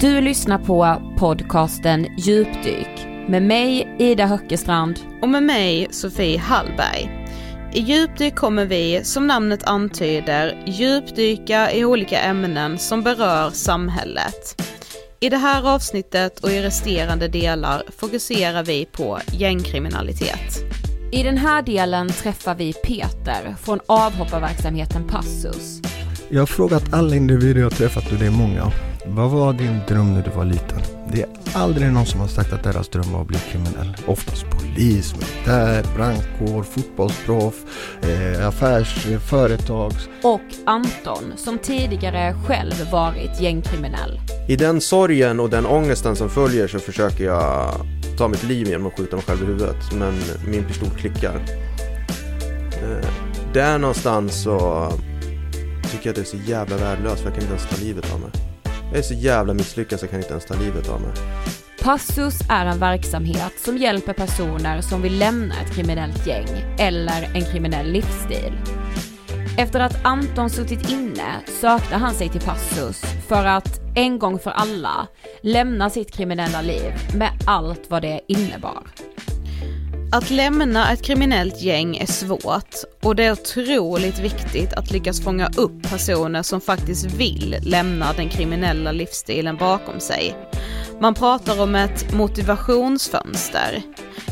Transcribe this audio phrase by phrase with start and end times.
[0.00, 7.28] Du lyssnar på podcasten Djupdyk med mig Ida Höckestrand och med mig Sofie Hallberg.
[7.74, 14.62] I Djupdyk kommer vi, som namnet antyder, djupdyka i olika ämnen som berör samhället.
[15.20, 20.64] I det här avsnittet och i resterande delar fokuserar vi på gängkriminalitet.
[21.12, 25.80] I den här delen träffar vi Peter från avhopparverksamheten Passus.
[26.28, 28.72] Jag har frågat alla individer jag träffat och det är många.
[29.08, 30.80] Vad var din dröm när du var liten?
[31.12, 33.96] Det är aldrig någon som har sagt att deras dröm var att bli kriminell.
[34.06, 37.54] Oftast polis, militär, brandkår, fotbollsproff,
[38.02, 40.08] eh, affärs, eh, företags.
[40.22, 44.20] Och Anton som tidigare själv varit gängkriminell.
[44.48, 47.74] I den sorgen och den ångesten som följer så försöker jag
[48.18, 49.92] ta mitt liv genom att skjuta mig själv i huvudet.
[49.92, 50.14] Men
[50.46, 51.34] min pistol klickar.
[52.82, 53.08] Eh,
[53.52, 54.88] där någonstans så
[55.92, 58.14] tycker jag att det är så jävla värdelöst för jag kan inte ens ta livet
[58.14, 58.30] av mig.
[58.90, 61.10] Jag är så jävla misslyckad så jag kan inte ens ta livet av mig.
[61.82, 66.48] Passus är en verksamhet som hjälper personer som vill lämna ett kriminellt gäng
[66.78, 68.52] eller en kriminell livsstil.
[69.58, 74.50] Efter att Anton suttit inne sökte han sig till Passus för att en gång för
[74.50, 75.06] alla
[75.40, 78.82] lämna sitt kriminella liv med allt vad det innebar.
[80.12, 85.50] Att lämna ett kriminellt gäng är svårt och det är otroligt viktigt att lyckas fånga
[85.56, 90.36] upp personer som faktiskt vill lämna den kriminella livsstilen bakom sig.
[91.00, 93.82] Man pratar om ett motivationsfönster.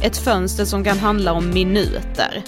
[0.03, 2.45] Ett fönster som kan handla om minuter.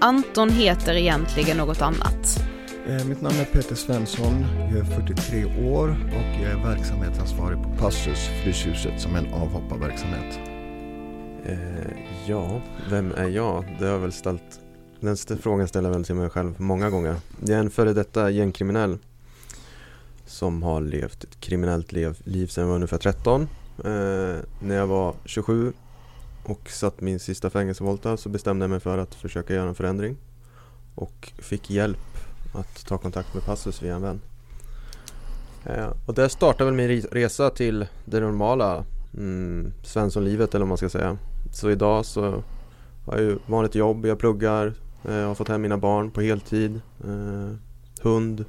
[0.00, 2.42] Anton heter egentligen något annat.
[2.88, 7.68] Eh, mitt namn är Peter Svensson, jag är 43 år och jag är verksamhetsansvarig på
[7.78, 10.51] Passus, Fryshuset, som är en avhopparverksamhet.
[11.46, 13.76] Eh, ja, vem är jag?
[13.78, 14.60] Det har jag väl ställt
[15.00, 17.16] Den frågan ställer jag väl till mig själv många gånger.
[17.40, 18.98] Jag är en före detta gängkriminell
[20.26, 23.42] som har levt ett kriminellt liv sedan jag var ungefär 13.
[23.42, 23.48] Eh,
[24.60, 25.72] när jag var 27
[26.44, 30.16] och satt min sista fängelsevolta så bestämde jag mig för att försöka göra en förändring
[30.94, 32.18] och fick hjälp
[32.54, 34.20] att ta kontakt med Passus via en vän.
[35.64, 38.84] Eh, och där startade väl min resa till det normala
[39.14, 41.18] mm, Svenssonlivet eller vad man ska säga.
[41.50, 42.42] Så idag så
[43.06, 46.20] har jag ju vanligt jobb, jag pluggar, jag eh, har fått hem mina barn på
[46.20, 47.56] heltid, eh,
[48.02, 48.44] hund,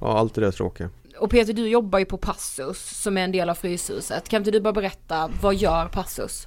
[0.00, 0.90] ja allt det där tråkiga.
[1.18, 4.28] Och Peter, du jobbar ju på Passus som är en del av Fryshuset.
[4.28, 6.46] Kan inte du bara berätta, vad gör Passus?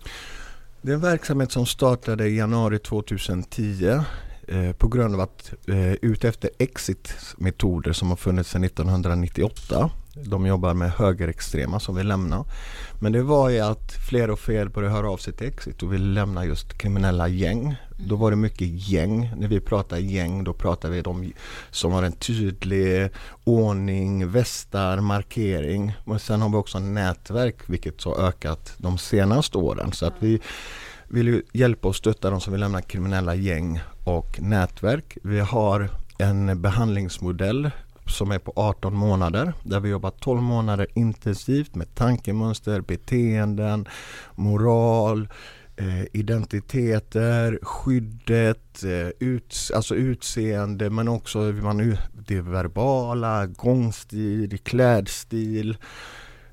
[0.81, 3.99] Det är en verksamhet som startade i januari 2010
[4.47, 10.73] eh, på grund av att eh, utefter exit-metoder som har funnits sedan 1998 de jobbar
[10.73, 12.45] med högerextrema som vill lämna.
[12.99, 15.93] Men det var ju att fler och fler började höra av sig till Exit och
[15.93, 17.75] vill lämna just kriminella gäng.
[17.97, 19.31] Då var det mycket gäng.
[19.37, 21.31] När vi pratar gäng då pratar vi om
[21.71, 23.09] som har en tydlig
[23.43, 25.93] ordning, västar, markering.
[26.05, 29.91] Men sen har vi också nätverk vilket har ökat de senaste åren.
[29.91, 30.39] Så att vi
[31.07, 35.17] vill hjälpa och stötta de som vill lämna kriminella gäng och nätverk.
[35.23, 37.71] Vi har en behandlingsmodell
[38.07, 43.87] som är på 18 månader där vi jobbar 12 månader intensivt med tankemönster, beteenden,
[44.35, 45.27] moral,
[45.75, 51.97] eh, identiteter, skyddet, eh, ut, alltså utseende men också man,
[52.27, 55.77] det verbala, gångstil, klädstil.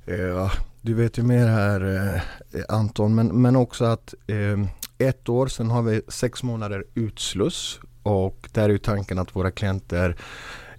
[0.06, 0.52] Eh,
[0.82, 1.80] du vet ju mer här
[2.54, 4.66] eh, Anton men, men också att eh,
[4.98, 9.50] ett år, sen har vi sex månader utsluss och där är ju tanken att våra
[9.50, 10.16] klienter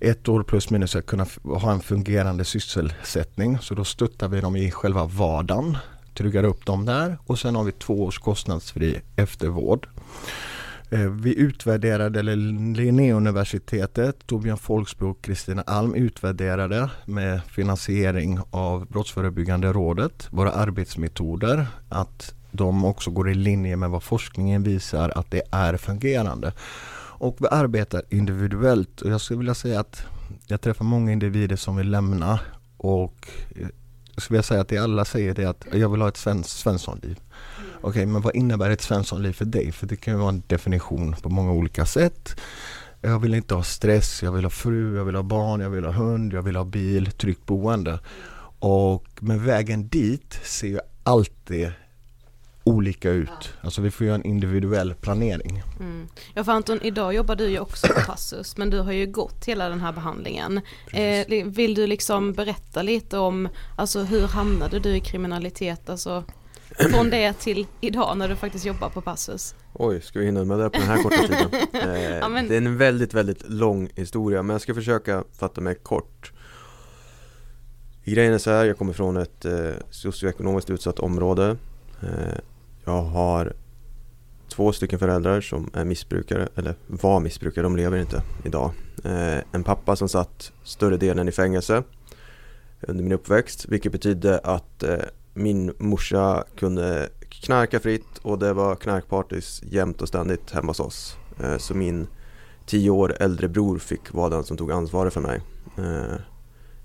[0.02, 3.60] ett år plus minus att kunna ha en fungerande sysselsättning.
[3.60, 5.78] Så då stöttar vi dem i själva vardagen,
[6.14, 9.88] tryggar upp dem där och sen har vi två års kostnadsfri eftervård.
[10.90, 12.36] Eh, vi utvärderade, eller
[12.76, 21.68] Linnéuniversitetet, Torbjörn Folksbro och Kristina Alm utvärderade med finansiering av Brottsförebyggande rådet våra arbetsmetoder.
[21.90, 26.54] Att de också går i linje med vad forskningen visar att det är fungerande.
[27.22, 29.02] Och vi arbetar individuellt.
[29.02, 30.04] Och jag skulle vilja säga att
[30.48, 32.40] jag träffar många individer som vill lämna.
[32.78, 33.30] Och
[34.14, 36.50] jag skulle vilja säga att det alla säger det att jag vill ha ett svens
[36.50, 37.20] svenssonliv.
[37.76, 39.72] Okej, okay, men vad innebär ett svenssonliv för dig?
[39.72, 42.40] För det kan ju vara en definition på många olika sätt.
[43.02, 45.86] Jag vill inte ha stress, jag vill ha fru, jag vill ha barn, jag vill
[45.86, 48.00] ha hund, jag vill ha bil, tryggt boende.
[48.60, 51.72] Och med vägen dit ser ju alltid
[52.64, 53.30] olika ut.
[53.30, 53.48] Ja.
[53.62, 55.64] Alltså vi får göra en individuell planering.
[55.80, 56.08] Mm.
[56.34, 59.46] Ja för Anton, idag jobbar du ju också på Passus men du har ju gått
[59.46, 60.62] hela den här behandlingen.
[60.94, 66.24] Eh, vill du liksom berätta lite om, alltså hur hamnade du i kriminalitet, alltså
[66.78, 69.56] från det till idag när du faktiskt jobbar på Passus?
[69.74, 71.50] Oj, ska vi hinna med det på den här korta tiden?
[71.92, 72.48] Eh, ja, men...
[72.48, 76.32] Det är en väldigt, väldigt lång historia men jag ska försöka fatta mig kort.
[78.06, 81.58] Grejen är så här, jag kommer från ett eh, socioekonomiskt utsatt område.
[82.02, 82.38] Eh,
[82.86, 83.54] jag har
[84.52, 88.72] två stycken föräldrar som är missbrukare, eller var missbrukare, de lever inte idag.
[89.04, 91.84] Eh, en pappa som satt större delen i fängelse
[92.82, 94.96] under min uppväxt, vilket betydde att eh,
[95.34, 101.18] min morsa kunde knarka fritt och det var knarkpartys jämt och ständigt hemma hos oss.
[101.44, 102.08] Eh, så min
[102.66, 105.42] tio år äldre bror fick vara den som tog ansvaret för mig.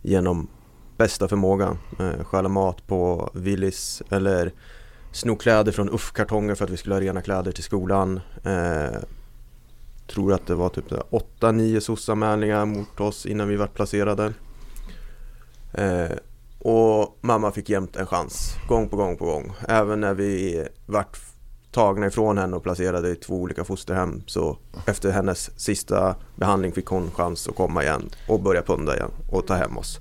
[0.03, 0.49] Genom
[0.97, 1.79] bästa förmåga.
[2.23, 4.53] Stjäla mat på Willys eller
[5.17, 8.21] sno kläder från UFF-kartonger för att vi skulle ha rena kläder till skolan.
[8.45, 8.99] Eh,
[10.07, 14.33] tror att det var typ 8-9 soc-anmälningar mot oss innan vi var placerade.
[15.73, 16.17] Eh,
[16.59, 19.53] och mamma fick jämt en chans, gång på gång på gång.
[19.69, 21.19] Även när vi vart
[21.71, 26.87] tagna ifrån henne och placerade i två olika fosterhem så efter hennes sista behandling fick
[26.87, 30.01] hon chans att komma igen och börja punda igen och ta hem oss.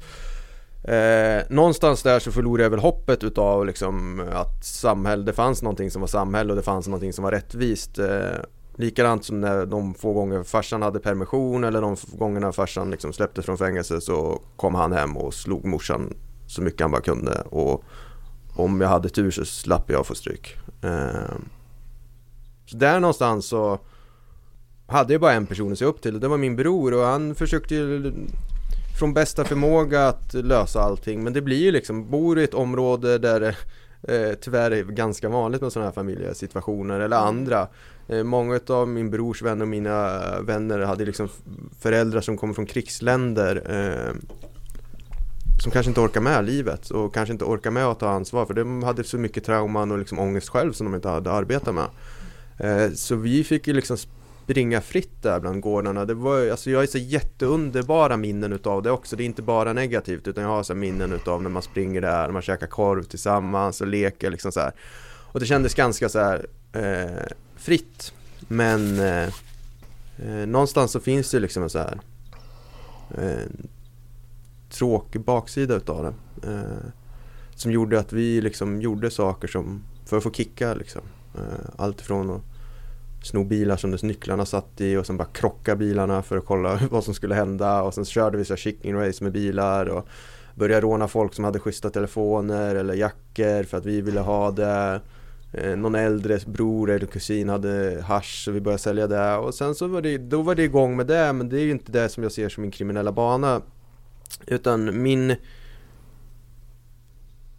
[0.87, 5.91] Eh, någonstans där så förlorade jag väl hoppet utav liksom att samhälle, det fanns någonting
[5.91, 7.99] som var samhälle och det fanns någonting som var rättvist.
[7.99, 8.37] Eh,
[8.75, 13.45] likadant som när de få gånger farsan hade permission eller de gångerna farsan liksom släpptes
[13.45, 16.13] från fängelse så kom han hem och slog morsan
[16.47, 17.83] så mycket han bara kunde och
[18.55, 20.55] om jag hade tur så slapp jag få stryk.
[20.81, 21.35] Eh,
[22.65, 23.79] så där någonstans så
[24.87, 27.03] hade jag bara en person att se upp till och det var min bror och
[27.03, 28.13] han försökte ju
[28.99, 33.17] från bästa förmåga att lösa allting men det blir ju liksom, bor i ett område
[33.17, 33.55] där det
[34.07, 37.67] eh, tyvärr är ganska vanligt med sådana här familjesituationer eller andra.
[38.07, 41.29] Eh, många av min brors vänner och mina vänner hade liksom
[41.79, 44.13] föräldrar som kommer från krigsländer eh,
[45.63, 48.53] som kanske inte orkar med livet och kanske inte orkar med att ta ansvar för
[48.53, 51.87] de hade så mycket trauman och liksom ångest själv som de inte hade arbetat med.
[52.57, 53.97] Eh, så vi fick ju liksom
[54.45, 56.05] springa fritt där bland gårdarna.
[56.05, 59.15] Det var, alltså jag har så jätteunderbara minnen utav det också.
[59.15, 62.29] Det är inte bara negativt utan jag har så minnen utav när man springer där,
[62.29, 64.71] man käkar korv tillsammans och leker liksom så här.
[65.31, 68.13] Och det kändes ganska så här eh, fritt.
[68.47, 69.29] Men eh,
[70.17, 71.99] eh, någonstans så finns det liksom en så här
[73.17, 73.49] eh,
[74.69, 76.47] tråkig baksida utav det.
[76.47, 76.91] Eh,
[77.55, 81.01] som gjorde att vi liksom gjorde saker som för att få kicka liksom.
[81.35, 82.54] Eh, allt ifrån att
[83.25, 87.03] sno bilar som nycklarna satt i och sen bara krocka bilarna för att kolla vad
[87.03, 87.81] som skulle hända.
[87.81, 90.07] Och sen körde vi så chicken race med bilar och
[90.55, 95.01] började råna folk som hade schyssta telefoner eller jackor för att vi ville ha det.
[95.53, 99.35] Eh, någon äldre bror eller kusin hade hash så vi började sälja det.
[99.35, 101.71] Och sen så var det, då var det igång med det men det är ju
[101.71, 103.61] inte det som jag ser som min kriminella bana.
[104.47, 105.35] Utan min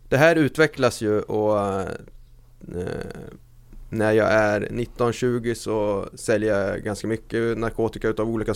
[0.09, 1.87] det här utvecklas ju och eh,
[3.99, 8.55] när jag är 19-20 så säljer jag ganska mycket narkotika utav olika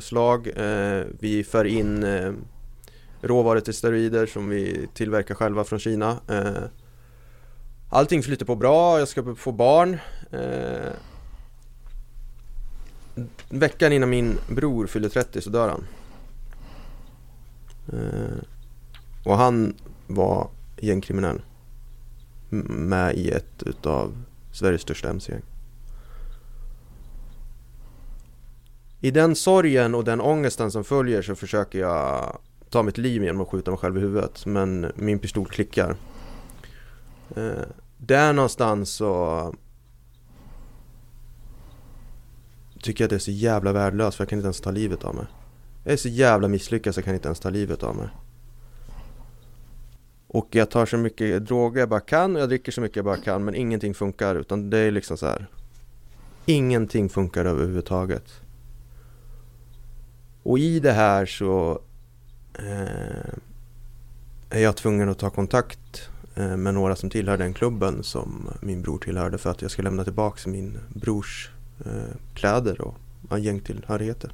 [0.00, 0.48] slag.
[0.56, 2.32] Eh, vi för in eh,
[3.20, 6.16] råvaror till steroider som vi tillverkar själva från Kina.
[6.28, 6.62] Eh,
[7.90, 9.98] allting flyter på bra, jag ska få barn.
[10.30, 10.92] Eh,
[13.48, 15.86] veckan innan min bror fyller 30 så dör han.
[17.92, 18.38] Eh,
[19.24, 19.74] och han
[20.06, 21.42] var gängkriminell.
[22.68, 24.14] Med i ett utav
[24.54, 25.42] Sveriges största mc-gäng.
[29.00, 32.38] I den sorgen och den ångesten som följer så försöker jag
[32.70, 35.96] ta mitt liv genom att skjuta mig själv i huvudet men min pistol klickar.
[37.36, 37.62] Eh,
[37.98, 39.54] där någonstans så
[42.82, 45.04] tycker jag att det är så jävla värdelöst för jag kan inte ens ta livet
[45.04, 45.26] av mig.
[45.84, 48.08] Jag är så jävla misslyckad så jag kan inte ens ta livet av mig.
[50.34, 53.04] Och jag tar så mycket droger jag bara kan och jag dricker så mycket jag
[53.04, 55.46] bara kan men ingenting funkar utan det är liksom så här.
[56.46, 58.40] Ingenting funkar överhuvudtaget.
[60.42, 61.80] Och i det här så
[62.58, 63.34] eh,
[64.50, 68.82] är jag tvungen att ta kontakt eh, med några som tillhör den klubben som min
[68.82, 71.50] bror tillhörde för att jag ska lämna tillbaka min brors
[71.84, 74.32] eh, kläder och gängtillhörigheter.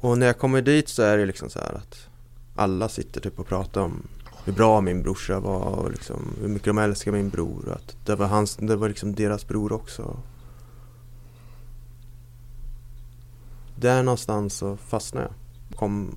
[0.00, 2.08] Och när jag kommer dit så är det liksom så här att
[2.62, 4.02] alla sitter typ och pratar om
[4.44, 7.68] hur bra min brorsa var och liksom, hur mycket de älskar min bror.
[7.68, 10.16] Och att det var, hans, det var liksom deras bror också.
[13.76, 15.78] Där någonstans så fastnade jag.
[15.78, 16.16] Kom,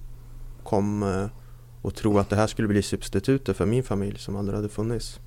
[0.64, 1.28] kom eh,
[1.82, 5.20] och tro att det här skulle bli substitutet för min familj som aldrig hade funnits.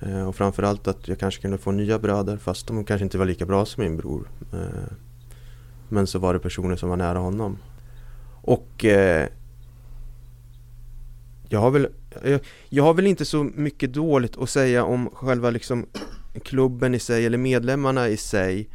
[0.00, 3.26] Eh, och framförallt att jag kanske kunde få nya bröder fast de kanske inte var
[3.26, 4.28] lika bra som min bror.
[4.52, 4.92] Eh,
[5.88, 7.58] men så var det personer som var nära honom.
[8.42, 8.84] Och
[11.48, 11.88] jag har väl,
[12.24, 15.86] jag, jag, har väl inte så mycket dåligt att säga om själva liksom
[16.44, 18.68] klubben i sig eller medlemmarna i sig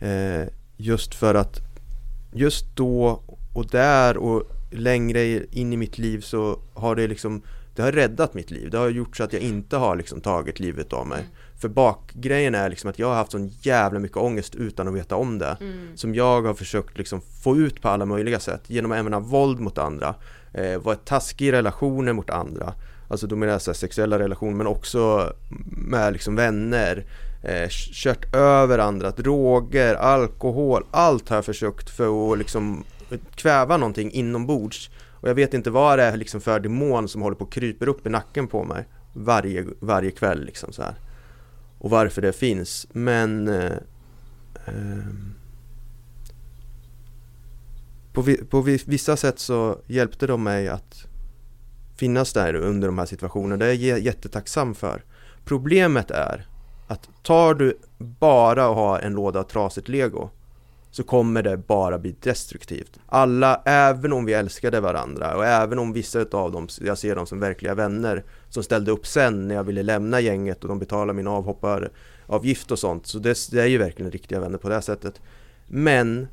[0.00, 1.60] eh, just för att
[2.32, 3.22] just då
[3.52, 7.42] och där och längre in i mitt liv så har det liksom
[7.74, 8.70] det har räddat mitt liv.
[8.70, 11.18] Det har gjort så att jag inte har liksom tagit livet av mig.
[11.18, 11.30] Mm.
[11.60, 15.16] För bakgrejen är liksom att jag har haft sån jävla mycket ångest utan att veta
[15.16, 15.56] om det.
[15.60, 15.96] Mm.
[15.96, 18.62] Som jag har försökt liksom få ut på alla möjliga sätt.
[18.66, 20.14] Genom att använda våld mot andra.
[20.54, 22.74] Eh, vara taskig i relationer mot andra.
[23.08, 25.32] Alltså då menar jag så sexuella relationer men också
[25.70, 27.04] med liksom vänner.
[27.42, 30.84] Eh, kört över andra, droger, alkohol.
[30.90, 32.84] Allt har jag försökt för att liksom
[33.34, 34.90] kväva någonting inombords.
[35.20, 37.88] Och jag vet inte vad det är liksom för demon som håller på och kryper
[37.88, 40.94] upp i nacken på mig varje, varje kväll liksom så här.
[41.78, 42.86] Och varför det finns.
[42.92, 43.72] Men eh,
[44.66, 45.14] eh,
[48.12, 51.06] på, på vissa sätt så hjälpte de mig att
[51.96, 53.56] finnas där under de här situationerna.
[53.56, 55.04] Det är jag jättetacksam för.
[55.44, 56.46] Problemet är
[56.86, 60.30] att tar du bara och har en låda trasigt lego
[60.90, 62.98] så kommer det bara bli destruktivt.
[63.06, 67.26] Alla, även om vi älskade varandra och även om vissa av dem, jag ser dem
[67.26, 71.16] som verkliga vänner som ställde upp sen när jag ville lämna gänget och de betalade
[71.16, 73.06] min avhopparavgift och sånt.
[73.06, 75.20] Så det, det är ju verkligen riktiga vänner på det sättet.
[75.66, 76.28] Men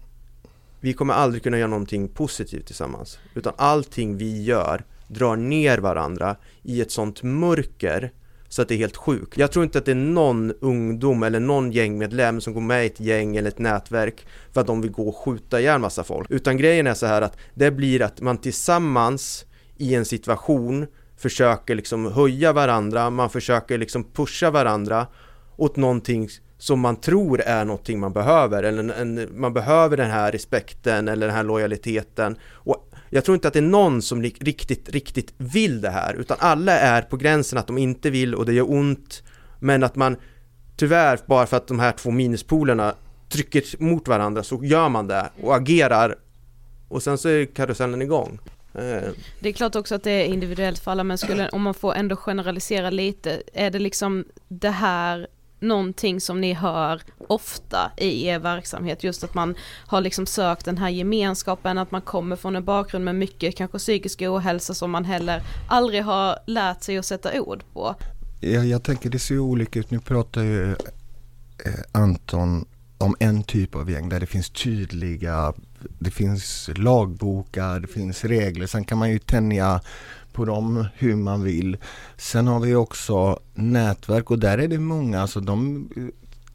[0.79, 3.19] vi kommer aldrig kunna göra någonting positivt tillsammans.
[3.35, 8.11] Utan allting vi gör drar ner varandra i ett sånt mörker
[8.49, 9.37] så att det är helt sjukt.
[9.37, 12.87] Jag tror inte att det är någon ungdom eller någon gängmedlem som går med i
[12.87, 16.31] ett gäng eller ett nätverk för att de vill gå och skjuta ihjäl massa folk.
[16.31, 19.45] Utan grejen är så här att det blir att man tillsammans
[19.77, 20.87] i en situation
[21.17, 25.07] försöker liksom höja varandra, man försöker liksom pusha varandra
[25.55, 30.11] åt någonting som man tror är någonting man behöver eller en, en, man behöver den
[30.11, 34.23] här respekten eller den här lojaliteten och jag tror inte att det är någon som
[34.23, 38.45] riktigt, riktigt vill det här, utan alla är på gränsen att de inte vill och
[38.45, 39.23] det gör ont,
[39.59, 40.17] men att man
[40.75, 42.95] tyvärr, bara för att de här två minuspolerna
[43.29, 46.15] trycker mot varandra så gör man det och agerar.
[46.87, 48.39] Och sen så är karusellen igång.
[48.73, 49.09] Eh.
[49.39, 51.95] Det är klart också att det är individuellt för alla men skulle, om man får
[51.95, 55.27] ändå generalisera lite, är det liksom det här
[55.59, 59.55] någonting som ni hör ofta i er verksamhet, just att man
[59.87, 63.77] har liksom sökt den här gemenskapen, att man kommer från en bakgrund med mycket kanske
[63.77, 67.95] psykisk ohälsa som man heller aldrig har lärt sig att sätta ord på.
[68.39, 70.77] Ja, jag tänker det ser ju olika ut, nu pratar ju eh,
[71.91, 72.65] Anton
[72.97, 75.53] om en typ av gäng där det finns tydliga,
[75.99, 79.81] det finns lagbokar, det finns regler, sen kan man ju tänja
[80.37, 81.77] på dem hur man vill.
[82.17, 85.89] Sen har vi också nätverk och där är det många, alltså de,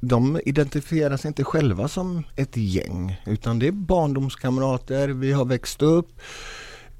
[0.01, 5.83] de identifierar sig inte själva som ett gäng utan det är barndomskamrater, vi har växt
[5.83, 6.09] upp,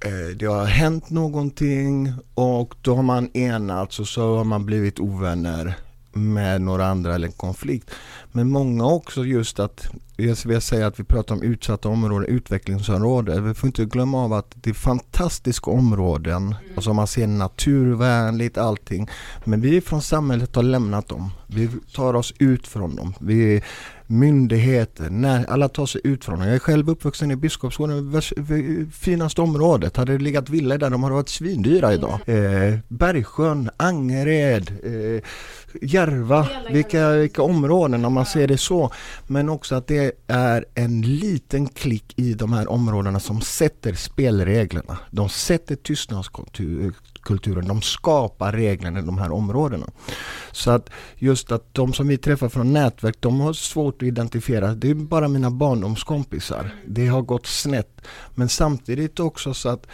[0.05, 5.01] eh, det har hänt någonting och då har man enats och så har man blivit
[5.01, 5.75] ovänner
[6.13, 7.91] med några andra eller konflikt.
[8.33, 9.91] Men många också just att,
[10.27, 13.49] dels vill säga att vi pratar om utsatta områden, utvecklingsområden.
[13.49, 16.57] Vi får inte glömma av att det är fantastiska områden, mm.
[16.77, 19.09] alltså man ser naturvänligt allting.
[19.45, 21.31] Men vi från samhället har lämnat dem.
[21.47, 23.15] Vi tar oss ut från dem.
[23.21, 23.63] Vi
[24.13, 26.47] myndigheter, när alla tar sig ut från dem.
[26.49, 28.23] Jag är själv uppvuxen i Biskopsgården,
[28.93, 29.97] finaste området.
[29.97, 32.21] Hade det legat villor där, de hade varit svindyra idag.
[32.27, 35.23] Eh, Bergsjön, Angered, eh,
[35.83, 38.93] Järva, vilka, vilka områden om man ser det så.
[39.27, 44.99] Men också att det är en liten klick i de här områdena som sätter spelreglerna.
[45.11, 46.95] De sätter tystnadskulturen,
[47.67, 49.87] de skapar reglerna i de här områdena.
[50.53, 54.75] Så att just att de som vi träffar från nätverk, de har svårt att identifiera.
[54.75, 56.75] Det är bara mina barndomskompisar.
[56.87, 58.01] Det har gått snett.
[58.35, 59.87] Men samtidigt också så att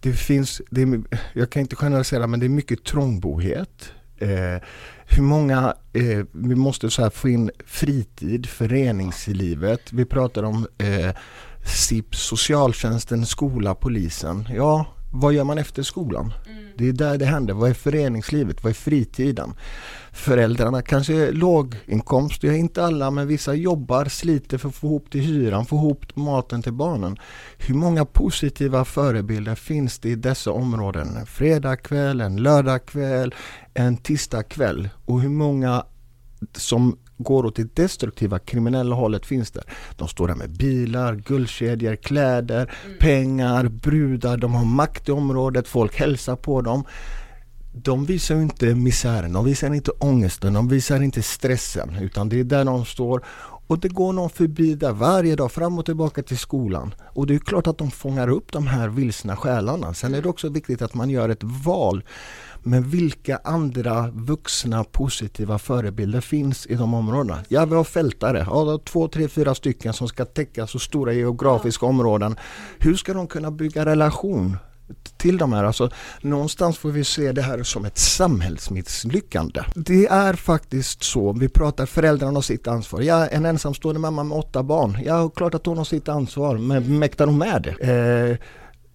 [0.00, 3.92] det finns, det är, jag kan inte generalisera men det är mycket trångbohet.
[4.18, 4.62] Eh,
[5.06, 9.92] hur många, eh, vi måste så här få in fritid, föreningslivet.
[9.92, 11.14] Vi pratar om eh,
[11.64, 14.48] SIP, socialtjänsten, skola, polisen.
[14.54, 16.32] Ja, vad gör man efter skolan?
[16.46, 16.64] Mm.
[16.76, 17.54] Det är där det händer.
[17.54, 18.64] Vad är föreningslivet?
[18.64, 19.54] Vad är fritiden?
[20.12, 25.10] Föräldrarna kanske är låginkomst, ja, inte alla men vissa jobbar, sliter för att få ihop
[25.10, 27.16] till hyran, få ihop maten till barnen.
[27.58, 31.16] Hur många positiva förebilder finns det i dessa områden?
[31.16, 33.34] En fredagkväll, en lördagkväll,
[33.74, 35.84] en tisdagkväll och hur många
[36.52, 39.64] som går åt det destruktiva kriminella hållet finns där.
[39.96, 42.98] De står där med bilar, guldkedjor, kläder, mm.
[42.98, 46.84] pengar, brudar, de har makt i området, folk hälsar på dem.
[47.72, 52.44] De visar inte misären, de visar inte ångesten, de visar inte stressen utan det är
[52.44, 53.24] där de står
[53.68, 56.94] och det går någon förbi där varje dag fram och tillbaka till skolan.
[57.12, 59.94] Och det är klart att de fångar upp de här vilsna själarna.
[59.94, 62.02] Sen är det också viktigt att man gör ett val.
[62.62, 67.38] Men vilka andra vuxna positiva förebilder finns i de områdena?
[67.48, 71.86] Ja, vi har fältare, ja, två, tre, fyra stycken som ska täcka så stora geografiska
[71.86, 72.36] områden.
[72.78, 74.56] Hur ska de kunna bygga relation
[75.16, 75.64] till de här.
[75.64, 79.62] Alltså, någonstans får vi se det här som ett samhällsmisslyckande.
[79.74, 83.00] Det är faktiskt så, vi pratar föräldrarna har sitt ansvar.
[83.00, 84.98] Är en ensamstående mamma med åtta barn.
[85.04, 87.92] Ja, klart att hon har sitt ansvar, men mäktar hon med det?
[87.92, 88.36] Eh,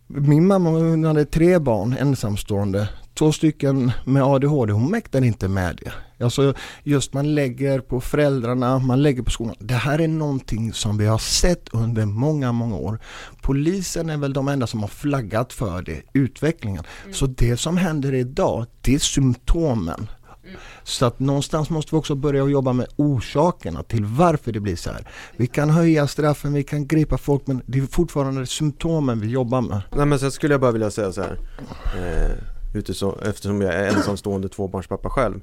[0.08, 5.80] min mamma hon hade tre barn ensamstående, två stycken med ADHD, hon mäktade inte med
[5.84, 6.24] det.
[6.24, 6.54] Alltså
[6.84, 9.56] just man lägger på föräldrarna, man lägger på skolan.
[9.60, 13.00] Det här är någonting som vi har sett under många, många år.
[13.42, 16.84] Polisen är väl de enda som har flaggat för det, utvecklingen.
[17.04, 17.14] Mm.
[17.14, 20.08] Så det som händer idag, det är symptomen.
[20.84, 24.92] Så att någonstans måste vi också börja jobba med orsakerna till varför det blir så
[24.92, 25.08] här.
[25.38, 29.62] Vi kan höja straffen, vi kan gripa folk men det är fortfarande symptomen vi jobbar
[29.62, 29.82] med.
[29.96, 31.40] Nej men så skulle jag bara vilja säga så här.
[31.96, 35.42] Eh, eftersom jag är ensamstående tvåbarnspappa själv.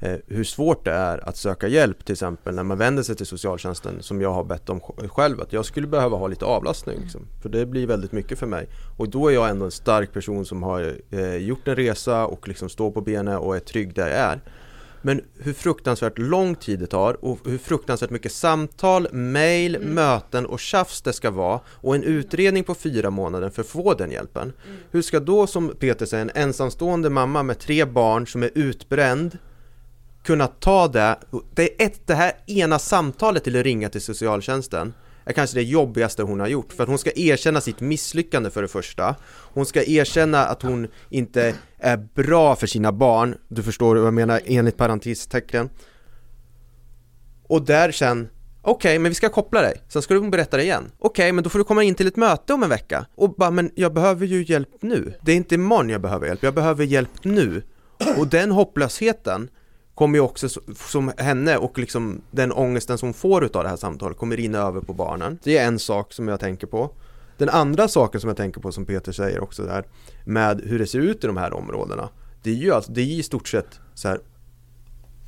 [0.00, 3.26] Eh, hur svårt det är att söka hjälp till exempel när man vänder sig till
[3.26, 7.26] socialtjänsten som jag har bett om själv att jag skulle behöva ha lite avlastning liksom,
[7.42, 8.68] för det blir väldigt mycket för mig.
[8.96, 12.48] Och då är jag ändå en stark person som har eh, gjort en resa och
[12.48, 14.40] liksom står på benen och är trygg där jag är
[15.08, 19.94] men hur fruktansvärt lång tid det tar och hur fruktansvärt mycket samtal, mail, mm.
[19.94, 23.94] möten och tjafs det ska vara och en utredning på fyra månader för att få
[23.94, 24.42] den hjälpen.
[24.42, 24.78] Mm.
[24.90, 29.38] Hur ska då som Peter säger en ensamstående mamma med tre barn som är utbränd
[30.22, 31.18] kunna ta det,
[31.54, 34.94] det är ett, det här ena samtalet till att ringa till socialtjänsten
[35.28, 36.72] är kanske det jobbigaste hon har gjort.
[36.72, 39.16] För att hon ska erkänna sitt misslyckande för det första.
[39.52, 44.14] Hon ska erkänna att hon inte är bra för sina barn, du förstår vad jag
[44.14, 45.70] menar enligt parentestecken.
[47.42, 48.28] Och där sen
[48.62, 50.84] Okej, okay, men vi ska koppla dig, sen ska du berätta det igen.
[50.98, 53.06] Okej, okay, men då får du komma in till ett möte om en vecka.
[53.14, 55.14] Och bara, men jag behöver ju hjälp nu.
[55.22, 57.62] Det är inte imorgon jag behöver hjälp, jag behöver hjälp nu.
[58.16, 59.50] Och den hopplösheten
[59.98, 63.76] kommer ju också som henne och liksom den ångesten som hon får utav det här
[63.76, 65.38] samtalet kommer rinna över på barnen.
[65.42, 66.90] Det är en sak som jag tänker på.
[67.36, 69.84] Den andra saken som jag tänker på som Peter säger också där
[70.24, 72.08] med hur det ser ut i de här områdena.
[72.42, 74.20] Det är ju alltså, det är i stort sett så här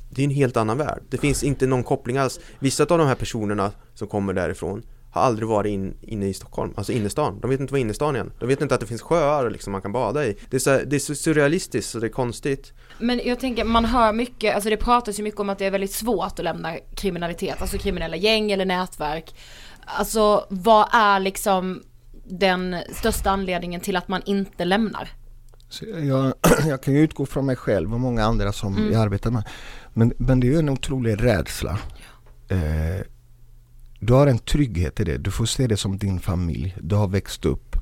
[0.09, 1.03] det är en helt annan värld.
[1.09, 2.39] Det finns inte någon koppling alls.
[2.59, 6.73] Vissa av de här personerna som kommer därifrån har aldrig varit in, inne i Stockholm,
[6.77, 7.39] alltså innerstan.
[7.41, 8.31] De vet inte vad innerstan är.
[8.39, 10.37] De vet inte att det finns sjöar liksom man kan bada i.
[10.49, 12.73] Det är så, det är så surrealistiskt så det är konstigt.
[12.99, 15.71] Men jag tänker, man hör mycket, alltså det pratas ju mycket om att det är
[15.71, 19.35] väldigt svårt att lämna kriminalitet, alltså kriminella gäng eller nätverk.
[19.85, 21.83] Alltså vad är liksom
[22.25, 25.09] den största anledningen till att man inte lämnar?
[26.03, 26.33] Jag,
[26.67, 28.93] jag, kan ju utgå från mig själv och många andra som mm.
[28.93, 29.43] jag arbetar med.
[29.93, 31.77] Men, men det är ju en otrolig rädsla.
[32.47, 32.55] Ja.
[32.55, 33.01] Eh,
[34.01, 35.17] du har en trygghet i det.
[35.17, 36.75] Du får se det som din familj.
[36.81, 37.75] Du har växt upp.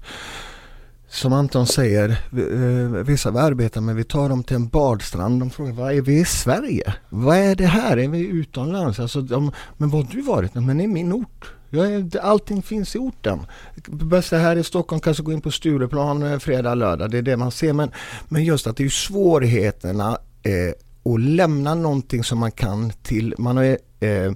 [1.07, 5.39] Som Anton säger, eh, vissa vi arbetar med, vi tar dem till en badstrand.
[5.39, 6.93] De frågar, vad är vi i Sverige?
[7.09, 7.97] Vad är det här?
[7.97, 8.99] Är vi utomlands?
[8.99, 10.53] Alltså, de, men var har du varit?
[10.53, 11.53] Men i min ort.
[11.69, 13.39] Jag eh, allting finns i orten.
[13.87, 17.11] Bästa här i Stockholm kanske gå in på Stureplan eh, fredag, lördag.
[17.11, 17.73] Det är det man ser.
[17.73, 17.91] Men,
[18.29, 23.35] men just att det är svårigheterna eh, att lämna någonting som man kan till.
[23.37, 24.31] Man är, eh,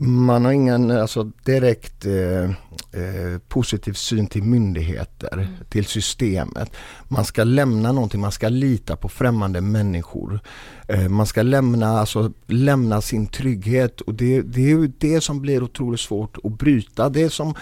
[0.00, 5.46] man har ingen alltså, direkt eh, eh, positiv syn till myndigheter, mm.
[5.68, 6.72] till systemet.
[7.08, 10.40] Man ska lämna någonting, man ska lita på främmande människor.
[10.88, 15.40] Eh, man ska lämna, alltså, lämna sin trygghet och det, det är ju det som
[15.40, 17.08] blir otroligt svårt att bryta.
[17.08, 17.54] Det som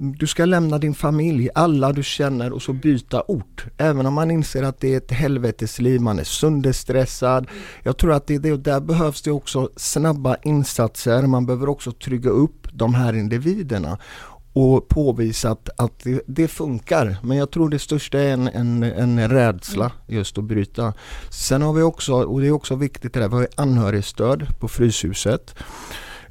[0.00, 3.64] du ska lämna din familj, alla du känner och så byta ort.
[3.76, 7.46] Även om man inser att det är ett helvetesliv, man är sönderstressad.
[7.82, 11.22] Jag tror att det är det och där behövs det också snabba insatser.
[11.22, 13.98] Man behöver också trygga upp de här individerna
[14.52, 17.16] och påvisa att, att det, det, funkar.
[17.22, 20.92] Men jag tror det största är en, en, en rädsla just att bryta.
[21.30, 24.68] Sen har vi också, och det är också viktigt det där, vi har anhörigstöd på
[24.68, 25.54] Fryshuset.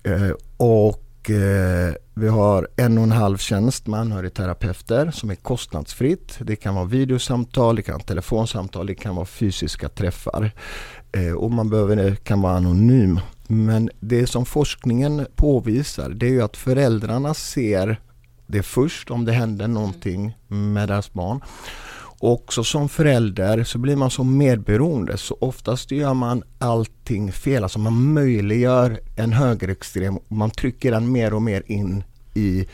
[0.04, 6.38] Eh, och Eh, vi har en och en halv tjänst med anhörigterapeuter som är kostnadsfritt.
[6.40, 10.52] Det kan vara videosamtal, det kan vara telefonsamtal, det kan vara fysiska träffar.
[11.12, 13.20] Eh, och man behöver, eh, kan vara anonym.
[13.48, 18.02] Men det som forskningen påvisar det är ju att föräldrarna ser
[18.48, 21.42] det först om det händer någonting med deras barn.
[22.22, 27.64] Också som förälder så blir man så medberoende så oftast gör man allting fel.
[27.64, 32.04] Alltså man möjliggör en högerextrem, man trycker den mer och mer in
[32.34, 32.68] i,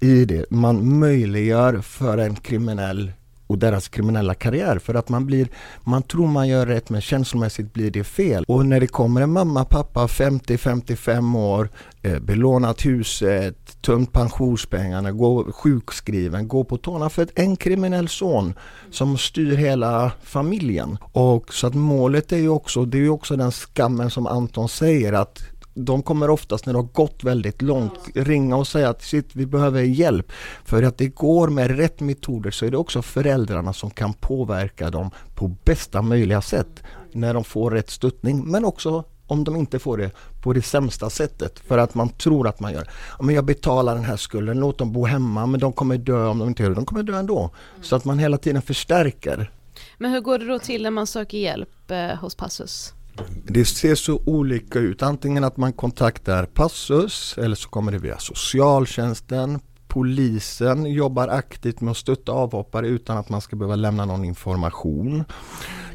[0.00, 0.50] i det.
[0.50, 3.12] Man möjliggör för en kriminell
[3.46, 5.48] och deras kriminella karriär för att man blir,
[5.84, 8.44] man tror man gör rätt men känslomässigt blir det fel.
[8.48, 11.68] Och när det kommer en mamma, pappa 50-55 år,
[12.02, 18.54] eh, belånat huset, tömt pensionspengarna, går sjukskriven, går på tårna för en kriminell son
[18.90, 20.98] som styr hela familjen.
[21.12, 24.68] Och så att målet är ju också, det är ju också den skammen som Anton
[24.68, 25.42] säger att
[25.74, 29.46] de kommer oftast när det har gått väldigt långt ringa och säga att shit, vi
[29.46, 30.32] behöver hjälp.
[30.64, 34.90] För att det går med rätt metoder så är det också föräldrarna som kan påverka
[34.90, 36.82] dem på bästa möjliga sätt
[37.12, 38.44] när de får rätt stöttning.
[38.50, 40.10] Men också om de inte får det
[40.42, 42.90] på det sämsta sättet för att man tror att man gör.
[43.20, 46.38] Men jag betalar den här skulden, låt dem bo hemma men de kommer dö om
[46.38, 46.76] de inte gör det.
[46.76, 47.50] De kommer dö ändå.
[47.82, 49.50] Så att man hela tiden förstärker.
[49.98, 52.94] Men hur går det då till när man söker hjälp eh, hos Passus?
[53.44, 55.02] Det ser så olika ut.
[55.02, 59.60] Antingen att man kontaktar Passus eller så kommer det via socialtjänsten.
[59.88, 65.24] Polisen jobbar aktivt med att stötta avhoppare utan att man ska behöva lämna någon information.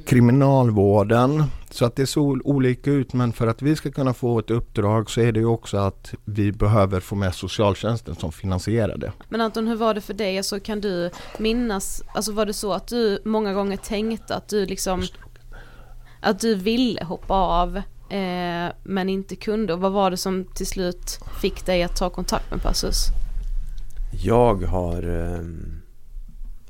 [0.06, 1.44] Kriminalvården.
[1.70, 5.10] Så att det ser olika ut men för att vi ska kunna få ett uppdrag
[5.10, 9.12] så är det ju också att vi behöver få med socialtjänsten som finansierar det.
[9.30, 10.38] Men Anton hur var det för dig?
[10.38, 14.66] Alltså kan du minnas, alltså var det så att du många gånger tänkte att du
[14.66, 15.04] liksom
[16.20, 17.78] att du ville hoppa av
[18.10, 22.10] eh, men inte kunde och vad var det som till slut fick dig att ta
[22.10, 23.08] kontakt med Passus?
[24.24, 25.42] Jag har eh,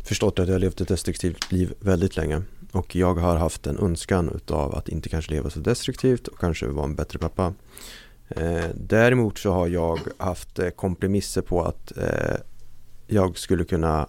[0.03, 3.79] förstått att jag har levt ett destruktivt liv väldigt länge och jag har haft en
[3.79, 7.53] önskan utav att inte kanske leva så destruktivt och kanske vara en bättre pappa.
[8.29, 12.35] Eh, däremot så har jag haft eh, kompromisser på att eh,
[13.07, 14.07] jag skulle kunna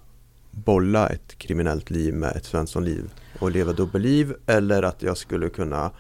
[0.65, 5.91] bolla ett kriminellt liv med ett svenssonliv och leva dubbelliv eller att jag skulle kunna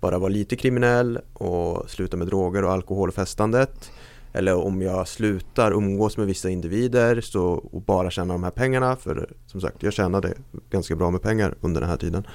[0.00, 3.90] bara vara lite kriminell och sluta med droger och alkoholfestandet
[4.32, 8.96] eller om jag slutar umgås med vissa individer så, och bara tjäna de här pengarna
[8.96, 10.34] för som sagt jag tjänade
[10.70, 12.26] ganska bra med pengar under den här tiden.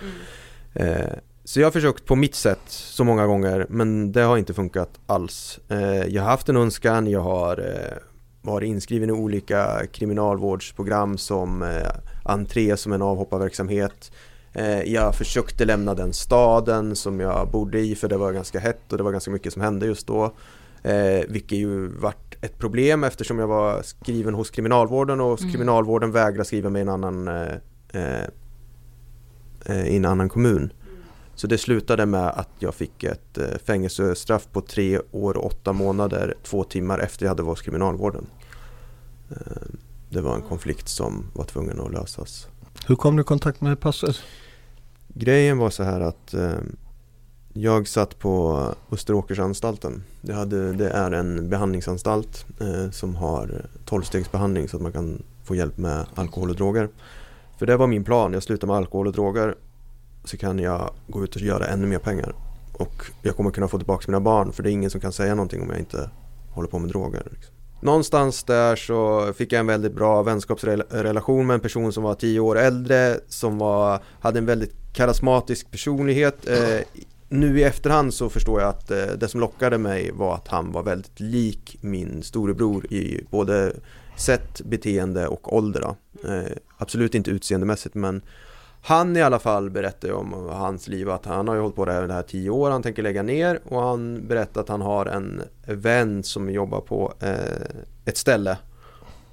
[0.75, 1.01] Mm.
[1.01, 1.13] Eh,
[1.43, 4.99] så jag har försökt på mitt sätt så många gånger men det har inte funkat
[5.05, 5.59] alls.
[5.67, 7.97] Eh, jag har haft en önskan, jag har eh,
[8.41, 11.91] varit inskriven i olika kriminalvårdsprogram som eh,
[12.25, 14.11] entré som en avhopparverksamhet.
[14.53, 18.91] Eh, jag försökte lämna den staden som jag bodde i för det var ganska hett
[18.91, 20.33] och det var ganska mycket som hände just då.
[20.83, 25.51] Eh, vilket ju vart ett problem eftersom jag var skriven hos kriminalvården och mm.
[25.51, 28.25] kriminalvården vägrade skriva mig i en annan, eh,
[29.85, 30.73] i en annan kommun.
[31.41, 35.73] Så det slutade med att jag fick ett eh, fängelsestraff på tre år och åtta
[35.73, 38.25] månader två timmar efter jag hade varit hos kriminalvården.
[39.29, 39.37] Eh,
[40.09, 42.47] det var en konflikt som var tvungen att lösas.
[42.87, 44.23] Hur kom du i kontakt med Passus?
[45.07, 46.51] Grejen var så här att eh,
[47.53, 50.03] jag satt på Österåkersanstalten.
[50.21, 55.55] Det, hade, det är en behandlingsanstalt eh, som har tolvstegsbehandling så att man kan få
[55.55, 56.89] hjälp med alkohol och droger.
[57.57, 59.55] För det var min plan, jag slutar med alkohol och droger
[60.23, 62.35] så kan jag gå ut och göra ännu mer pengar.
[62.73, 65.35] Och jag kommer kunna få tillbaka mina barn för det är ingen som kan säga
[65.35, 66.09] någonting om jag inte
[66.51, 67.23] håller på med droger.
[67.31, 67.55] Liksom.
[67.81, 72.39] Någonstans där så fick jag en väldigt bra vänskapsrelation med en person som var tio
[72.39, 76.47] år äldre, som var, hade en väldigt karismatisk personlighet.
[76.47, 76.79] Eh,
[77.29, 80.71] nu i efterhand så förstår jag att eh, det som lockade mig var att han
[80.71, 83.73] var väldigt lik min storebror i både
[84.17, 85.95] sätt, beteende och ålder.
[86.23, 88.21] Eh, absolut inte utseendemässigt men
[88.83, 91.93] han i alla fall berättar om hans liv att han har ju hållit på det
[91.93, 95.05] här, det här tio år, han tänker lägga ner och han berättar att han har
[95.05, 98.57] en vän som jobbar på eh, ett ställe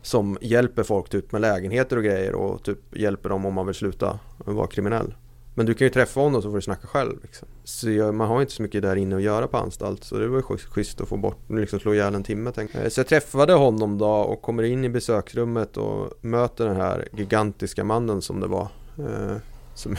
[0.02, 3.74] som hjälper folk typ med lägenheter och grejer och typ hjälper dem om man vill
[3.74, 5.14] sluta vara kriminell.
[5.54, 7.22] Men du kan ju träffa honom så får du snacka själv.
[7.22, 7.48] Liksom.
[7.64, 10.28] Så jag, man har inte så mycket där inne att göra på anstalt så det
[10.28, 12.82] var ju schysst att få bort, liksom slå ihjäl en timme jag.
[12.82, 17.08] Eh, så jag träffade honom då och kommer in i besöksrummet och möter den här
[17.12, 19.37] gigantiska mannen som det var Eh,
[19.74, 19.96] som,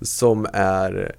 [0.00, 1.16] som är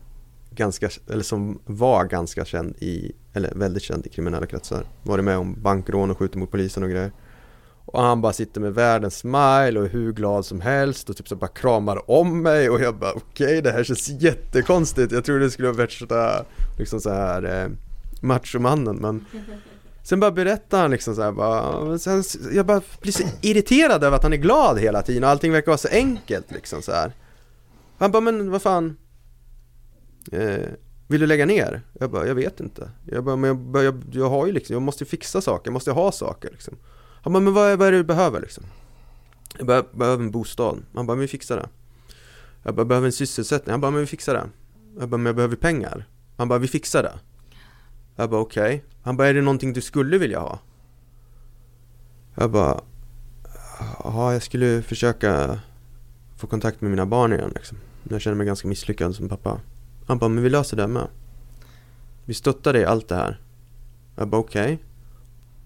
[0.51, 4.85] ganska, eller som var ganska känd i, eller väldigt känd i kriminella kretsar.
[5.03, 7.11] Varit med om bankrån och skjutit mot polisen och grejer.
[7.85, 11.27] Och han bara sitter med världens smile och är hur glad som helst och typ
[11.27, 15.11] så bara kramar om mig och jag bara okej okay, det här känns jättekonstigt.
[15.11, 16.45] Jag trodde det skulle vara värsta
[16.77, 17.69] liksom så här eh,
[18.21, 19.25] machomannen men
[20.07, 24.17] Sen bara berättar han liksom så här, bara, sen, jag bara blir så irriterad över
[24.17, 27.11] att han är glad hela tiden och allting verkar vara så enkelt liksom så här.
[27.97, 28.97] Han bara, men vad fan?
[30.31, 30.65] Eh,
[31.07, 31.81] Vill du lägga ner?
[31.99, 32.91] Jag bara, jag vet inte.
[33.05, 35.91] Jag bara, men jag, jag, jag har ju liksom, jag måste fixa saker, jag måste
[35.91, 36.77] ha saker liksom.
[37.23, 38.63] Han bara, men vad, vad är det du behöver liksom?
[39.57, 40.77] Jag bara, jag behöver en bostad.
[40.95, 41.69] Han bara, men vi fixar det.
[42.63, 43.71] Jag bara, jag behöver en sysselsättning.
[43.71, 44.45] Han bara, men vi fixar det.
[44.99, 46.07] Jag bara, men jag behöver pengar.
[46.37, 47.13] Han bara, vi fixar det.
[48.19, 48.81] Jag bara, okej okay.
[49.01, 50.59] Han bara, är det någonting du skulle vilja ha?
[52.35, 52.81] Jag bara,
[54.03, 55.59] ja jag skulle försöka
[56.37, 57.77] få kontakt med mina barn igen liksom.
[58.09, 59.61] Jag känner mig ganska misslyckad som pappa.
[60.07, 61.07] Han bara, men vi löser det med.
[62.25, 63.41] Vi stöttar dig i allt det här.
[64.15, 64.73] Jag bara, okej.
[64.73, 64.77] Okay.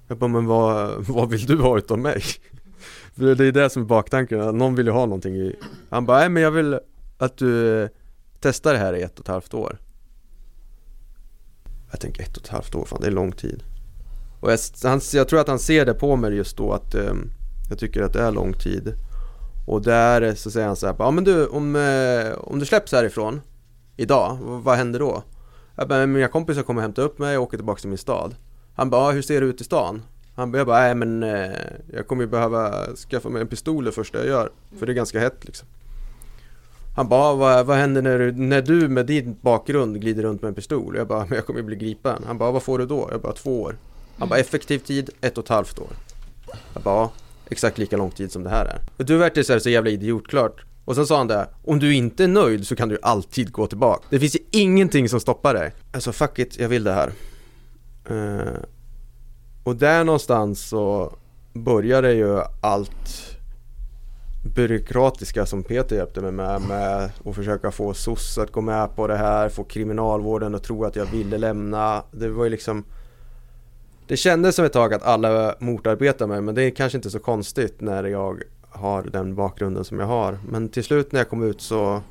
[0.08, 2.22] Jag bara, men vad, vad vill du ha utav mig?
[3.16, 5.56] För det är det som är baktanken, att någon vill ju ha någonting i
[5.90, 6.80] Han bara, nej men jag vill
[7.18, 7.90] att du
[8.40, 9.78] testar det här i ett och ett halvt år
[11.92, 13.64] jag tänker ett och ett halvt år, fan det är lång tid.
[14.40, 17.14] Och jag, han, jag tror att han ser det på mig just då att eh,
[17.70, 18.94] jag tycker att det är lång tid.
[19.68, 22.66] Och där eh, så säger han så här, ja men du om, eh, om du
[22.66, 23.42] släpps härifrån
[23.98, 25.24] idag, vad händer då?
[25.76, 28.36] Jag bara, mina kompisar kommer hämta upp mig och åker tillbaka till min stad.
[28.76, 30.02] Han bara, hur ser det ut i stan?
[30.36, 31.52] Han bara, jag bara, nej men eh,
[31.94, 34.52] jag kommer ju behöva skaffa mig en pistol det första jag gör.
[34.80, 35.68] För det är ganska hett liksom.
[36.96, 40.42] Han bara, ah, vad, vad händer när du, när du med din bakgrund glider runt
[40.42, 40.96] med en pistol?
[40.96, 43.08] Jag bara, men jag kommer ju bli gripen Han bara, vad får du då?
[43.12, 43.76] Jag bara, två år
[44.18, 45.90] Han bara, effektiv tid, ett och ett halvt år
[46.74, 47.10] Jag bara,
[47.50, 50.66] exakt lika lång tid som det här är Och Du verkar så, så jävla idiotklart
[50.86, 53.68] och sen sa han det, om du inte är nöjd så kan du alltid gå
[53.68, 54.04] tillbaka.
[54.10, 55.74] Det finns ju ingenting som stoppar dig.
[55.92, 57.12] Alltså fuck it, jag vill det här.
[58.12, 58.58] Uh,
[59.64, 61.16] och där någonstans så
[61.54, 63.38] började ju allt
[64.44, 69.08] byråkratiska som Peter hjälpte mig med, med att försöka få SOS att gå med på
[69.08, 72.04] det här, få kriminalvården att tro att jag ville lämna.
[72.12, 72.84] Det var ju liksom
[74.08, 77.20] Det kändes som ett tag att alla motarbetade mig men det är kanske inte så
[77.20, 80.40] konstigt när jag har den bakgrunden som jag har.
[80.50, 82.02] Men till slut när jag kom ut så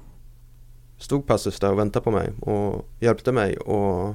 [0.99, 4.15] stod Passus där och väntade på mig och hjälpte mig och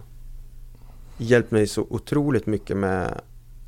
[1.18, 3.22] hjälpt mig så otroligt mycket med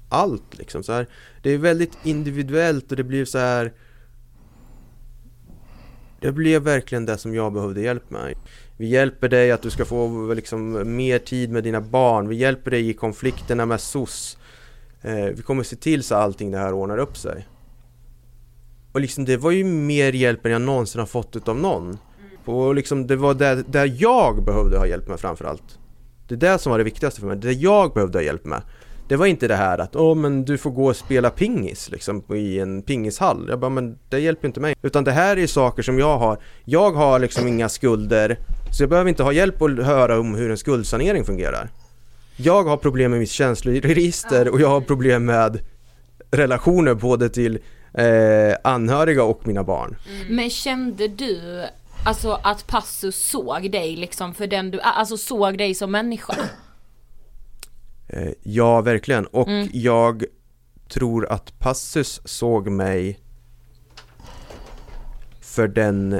[0.09, 1.07] allt liksom så här.
[1.41, 3.73] Det är väldigt individuellt och det blir så här
[6.19, 8.35] det blev verkligen det som jag behövde hjälp med.
[8.77, 12.27] Vi hjälper dig att du ska få liksom mer tid med dina barn.
[12.27, 14.37] Vi hjälper dig i konflikterna med SOS.
[15.01, 17.47] Eh, vi kommer se till så allting det här ordnar upp sig.
[18.91, 21.97] Och liksom det var ju mer hjälp än jag någonsin har fått utav någon.
[22.45, 25.79] Och liksom det var där, där jag behövde ha hjälp med framförallt.
[26.27, 28.61] Det är det som var det viktigaste för mig, det jag behövde ha hjälp med.
[29.07, 32.23] Det var inte det här att åh men du får gå och spela pingis liksom
[32.35, 33.45] i en pingishall.
[33.49, 34.75] Jag bara men det hjälper inte mig.
[34.81, 36.37] Utan det här är saker som jag har.
[36.65, 38.37] Jag har liksom inga skulder
[38.71, 41.69] så jag behöver inte ha hjälp att höra om hur en skuldsanering fungerar.
[42.37, 45.59] Jag har problem med mitt känsloregister och jag har problem med
[46.31, 47.59] relationer både till
[47.93, 49.95] eh, anhöriga och mina barn.
[50.09, 50.35] Mm.
[50.35, 51.63] Men kände du
[52.05, 56.35] Alltså att Passus såg dig liksom för den du alltså såg dig som människa?
[58.07, 59.25] Eh, ja, verkligen.
[59.25, 59.69] Och mm.
[59.73, 60.23] jag
[60.89, 63.19] tror att Passus såg mig
[65.41, 66.19] för den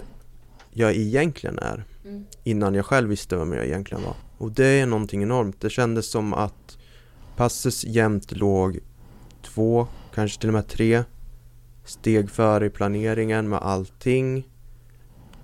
[0.72, 1.86] jag egentligen är.
[2.06, 2.26] Mm.
[2.44, 4.16] Innan jag själv visste vem jag egentligen var.
[4.38, 5.62] Och det är någonting enormt.
[5.62, 6.78] Det kändes som att
[7.36, 8.80] Passus jämt låg
[9.42, 11.04] två, kanske till och med tre
[11.86, 14.38] steg före i planeringen med allting.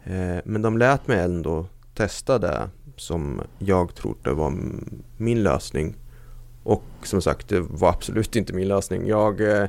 [0.03, 4.53] Eh, men de lät mig ändå testa det som jag trodde var
[5.17, 5.95] min lösning.
[6.63, 9.07] Och som sagt, det var absolut inte min lösning.
[9.07, 9.67] Jag eh,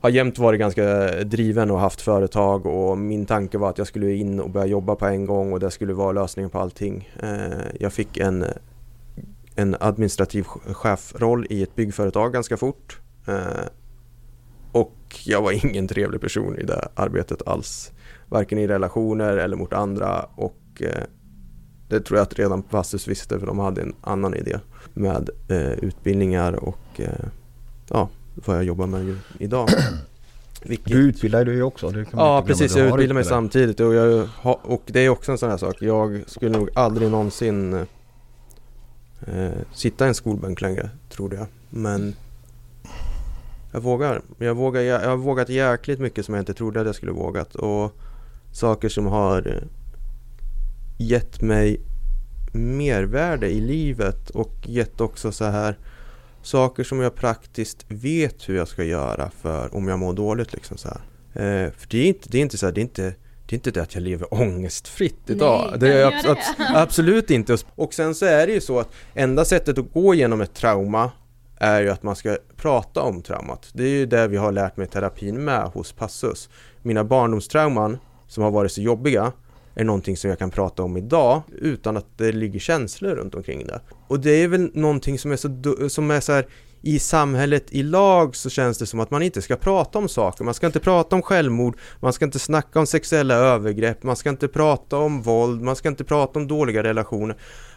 [0.00, 4.12] har jämt varit ganska driven och haft företag och min tanke var att jag skulle
[4.12, 7.10] in och börja jobba på en gång och det skulle vara lösningen på allting.
[7.22, 8.44] Eh, jag fick en,
[9.54, 13.00] en administrativ chefroll i ett byggföretag ganska fort.
[13.26, 13.66] Eh,
[14.72, 17.92] och jag var ingen trevlig person i det arbetet alls
[18.28, 20.82] varken i relationer eller mot andra och
[21.88, 24.58] det tror jag att redan Passus visste för de hade en annan idé
[24.94, 27.26] med eh, utbildningar och eh,
[27.88, 29.68] ja, vad jag jobbar med idag.
[30.62, 30.92] Vilket...
[30.92, 31.92] Du utbildar dig också.
[32.12, 35.56] ja precis, jag utbildar mig samtidigt och, jag, och det är också en sån här
[35.56, 35.76] sak.
[35.80, 37.86] Jag skulle nog aldrig någonsin
[39.26, 41.46] eh, sitta i en skolbänk längre, tror jag.
[41.70, 42.14] Men
[43.72, 44.22] jag vågar.
[44.38, 44.80] Jag, vågar.
[44.80, 47.54] jag har vågat jäkligt mycket som jag inte trodde att jag skulle vågat.
[47.54, 47.92] Och
[48.52, 49.62] saker som har eh,
[50.96, 51.80] gett mig
[52.52, 55.78] mervärde i livet och gett också så här
[56.42, 60.76] saker som jag praktiskt vet hur jag ska göra för om jag mår dåligt liksom
[60.76, 61.00] så här.
[61.32, 63.14] Eh, för det är inte, det är inte så här, det är inte
[63.46, 65.66] det är inte det att jag lever ångestfritt idag.
[65.70, 67.56] Nej, det är abs abs absolut inte.
[67.74, 71.10] Och sen så är det ju så att enda sättet att gå igenom ett trauma
[71.58, 73.68] är ju att man ska prata om traumat.
[73.72, 76.48] Det är ju det vi har lärt mig terapin med hos Passus.
[76.82, 79.32] Mina barndomstrauman som har varit så jobbiga
[79.76, 83.66] är någonting som jag kan prata om idag utan att det ligger känslor runt omkring
[83.66, 83.80] det.
[84.08, 86.46] Och det är väl någonting som är så, som är så här,
[86.82, 90.44] i samhället i lag så känns det som att man inte ska prata om saker.
[90.44, 94.30] Man ska inte prata om självmord, man ska inte snacka om sexuella övergrepp, man ska
[94.30, 97.36] inte prata om våld, man ska inte prata om dåliga relationer.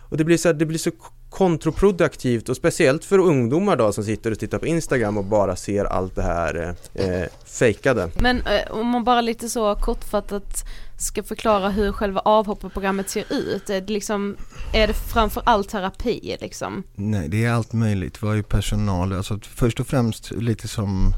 [0.10, 0.92] Och det blir så här, det blir så
[1.30, 5.86] kontraproduktivt och speciellt för ungdomar då som sitter och tittar på Instagram och bara ser
[5.86, 8.10] allt det här eh, fejkade.
[8.20, 10.66] Men eh, om man bara lite så kortfattat
[10.98, 14.38] ska förklara hur själva avhopparprogrammet ser ut, är det liksom,
[14.74, 16.84] är det framför allt terapi liksom?
[16.96, 18.24] Nej, det är allt möjligt.
[18.24, 21.14] Vi har ju personal, alltså först och främst lite som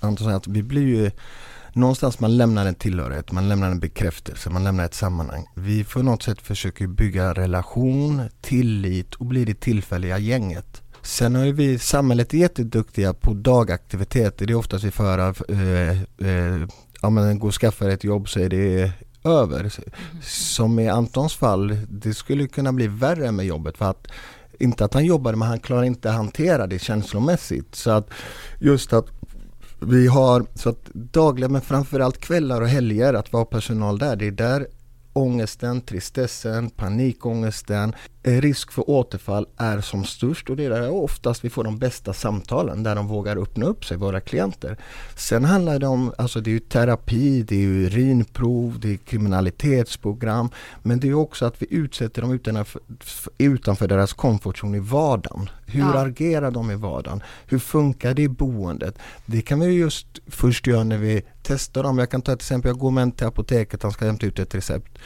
[0.00, 1.10] Anton säger, att vi blir ju
[1.76, 5.46] någonstans man lämnar en tillhörighet, man lämnar en bekräftelse, man lämnar ett sammanhang.
[5.54, 10.82] Vi på något sätt försöker bygga relation, tillit och bli det tillfälliga gänget.
[11.02, 14.46] Sen har ju vi, samhället är jätteduktiga på dagaktiviteter.
[14.46, 16.68] Det är oftast vi får höra, eh, eh,
[17.02, 18.92] ja men gå och skaffa ett jobb så är det
[19.24, 19.72] över.
[20.22, 24.06] Som i Antons fall, det skulle kunna bli värre med jobbet för att
[24.58, 27.74] inte att han jobbade men han klarar inte att hantera det känslomässigt.
[27.74, 28.10] Så att
[28.60, 29.15] just att
[29.88, 34.16] vi har så att dagliga men framförallt kvällar och helger att vara personal där.
[34.16, 34.66] Det är där
[35.16, 41.44] ångesten, tristessen, panikångesten, eh, risk för återfall är som störst och det är där oftast
[41.44, 44.76] vi får de bästa samtalen där de vågar öppna upp sig, våra klienter.
[45.16, 48.96] Sen handlar det om, alltså det är ju terapi, det är ju urinprov, det är
[48.96, 50.48] kriminalitetsprogram
[50.82, 52.82] men det är också att vi utsätter dem utanför,
[53.38, 55.50] utanför deras komfortzon i vardagen.
[55.66, 56.06] Hur ja.
[56.06, 57.22] agerar de i vardagen?
[57.46, 58.98] Hur funkar det i boendet?
[59.26, 61.98] Det kan vi just först göra när vi testa dem.
[61.98, 64.38] Jag kan ta ett exempel, jag går med en till apoteket, han ska hämta ut
[64.38, 64.98] ett recept.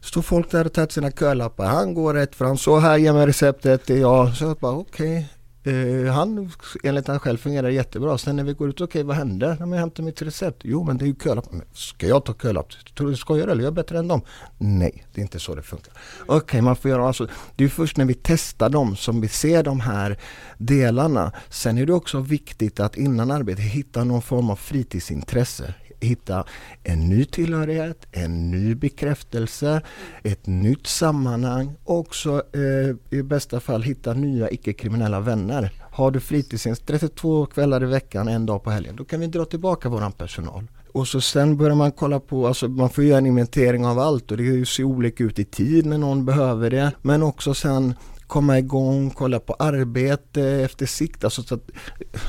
[0.00, 3.26] Står folk där och tar sina kölappar, han går rätt fram, så här ger mig
[3.26, 4.36] receptet, det är jag.
[4.36, 5.35] Så jag bara okej, okay.
[5.66, 6.50] Eh, han,
[6.82, 8.18] enligt han själv, fungerar jättebra.
[8.18, 9.56] Sen när vi går ut, okej okay, vad hände?
[9.60, 10.60] När jag hämtar mitt recept?
[10.64, 11.46] Jo men det är ju kölapp.
[11.72, 12.68] Ska jag ta kölapp?
[12.96, 13.62] Tror du du skojar eller?
[13.62, 14.20] Jag är bättre än dem?
[14.58, 15.92] Nej, det är inte så det funkar.
[16.20, 17.28] Okej, okay, man får göra alltså.
[17.56, 20.18] Det är först när vi testar dem som vi ser de här
[20.58, 21.32] delarna.
[21.48, 26.44] Sen är det också viktigt att innan arbetet hitta någon form av fritidsintresse hitta
[26.82, 29.82] en ny tillhörighet, en ny bekräftelse,
[30.22, 35.72] ett nytt sammanhang och också eh, i bästa fall hitta nya icke-kriminella vänner.
[35.90, 39.44] Har du fritidsintresse två kvällar i veckan, en dag på helgen, då kan vi dra
[39.44, 40.66] tillbaka våran personal.
[40.92, 44.30] Och så sen börjar man kolla på, alltså man får göra en inventering av allt
[44.30, 46.92] och det ser olika ut i tid när någon behöver det.
[47.02, 47.94] Men också sen
[48.26, 51.24] komma igång, kolla på arbete efter sikt.
[51.24, 51.70] Alltså så att,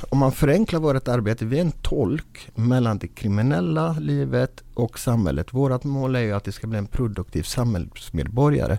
[0.10, 5.54] om man förenklar vårt arbete, vi är en tolk mellan det kriminella livet och samhället.
[5.54, 8.78] Vårt mål är ju att det ska bli en produktiv samhällsmedborgare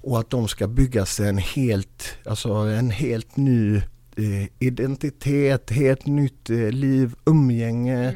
[0.00, 3.76] och att de ska bygga sig en helt, alltså en helt ny
[4.16, 8.14] eh, identitet, helt nytt eh, liv, umgänge, mm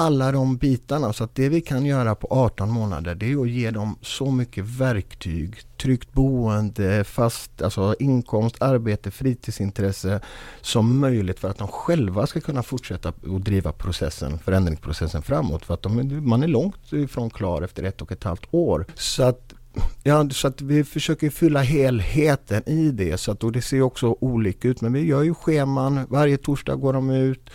[0.00, 1.12] alla de bitarna.
[1.12, 4.30] Så att det vi kan göra på 18 månader det är att ge dem så
[4.30, 5.56] mycket verktyg.
[5.76, 10.20] Tryggt boende, fast alltså inkomst, arbete, fritidsintresse
[10.60, 15.64] som möjligt för att de själva ska kunna fortsätta att driva processen, förändringsprocessen framåt.
[15.64, 18.86] För att de, man är långt ifrån klar efter ett och ett halvt år.
[18.94, 19.54] Så att
[20.02, 23.18] Ja, så att vi försöker fylla helheten i det.
[23.18, 24.80] Så att, och det ser också olika ut.
[24.80, 26.00] Men vi gör ju scheman.
[26.08, 27.50] Varje torsdag går de ut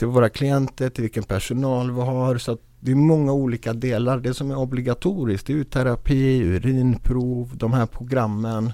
[0.00, 2.38] till våra klienter, till vilken personal vi har.
[2.38, 4.18] Så det är många olika delar.
[4.18, 8.72] Det som är obligatoriskt det är terapi, urinprov, de här programmen.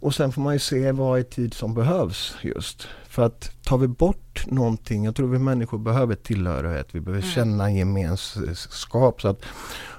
[0.00, 2.88] Och sen får man ju se vad i tid som behövs just.
[3.08, 7.34] För att tar vi bort någonting, jag tror vi människor behöver tillhörighet, vi behöver mm.
[7.34, 9.20] känna gemenskap.
[9.22, 9.42] Så att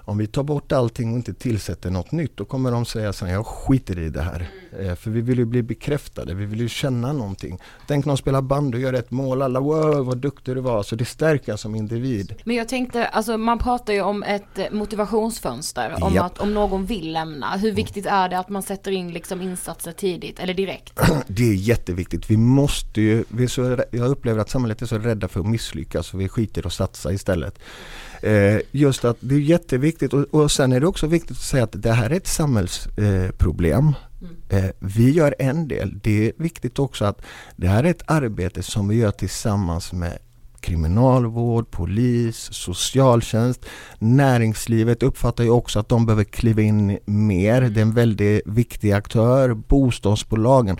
[0.08, 3.28] om vi tar bort allting och inte tillsätter något nytt då kommer de säga här,
[3.28, 4.50] jag skiter i det här.
[4.72, 4.90] Mm.
[4.90, 7.60] Eh, för vi vill ju bli bekräftade, vi vill ju känna någonting.
[7.88, 10.84] Tänk någon spelar band och gör ett mål, alla wow vad duktig du var.
[10.84, 12.34] Så det stärker som individ.
[12.44, 16.26] Men jag tänkte, alltså man pratar ju om ett eh, motivationsfönster, om Japp.
[16.26, 17.58] att om någon vill lämna.
[17.58, 21.00] Hur viktigt är det att man sätter in liksom insatser tidigt eller direkt?
[21.28, 22.30] Det är jätteviktigt.
[22.30, 26.13] Vi måste ju, vi så, jag upplever att samhället är så rädda för att misslyckas
[26.13, 27.60] och vi skiter och satsa istället.
[28.22, 31.63] Eh, just att det är jätteviktigt och, och sen är det också viktigt att säga
[31.63, 33.93] att det här är ett samhällsproblem.
[34.50, 34.72] Eh, mm.
[34.80, 36.00] vi gör en del.
[36.04, 37.22] Det är viktigt också att
[37.56, 40.17] det här är ett arbete som vi gör tillsammans med
[40.60, 43.65] kriminalvård, polis, socialtjänst,
[44.00, 47.62] näringslivet uppfattar ju också att de behöver kliva in mer.
[47.62, 50.78] Det är en väldigt viktig aktör, bostadsbolagen.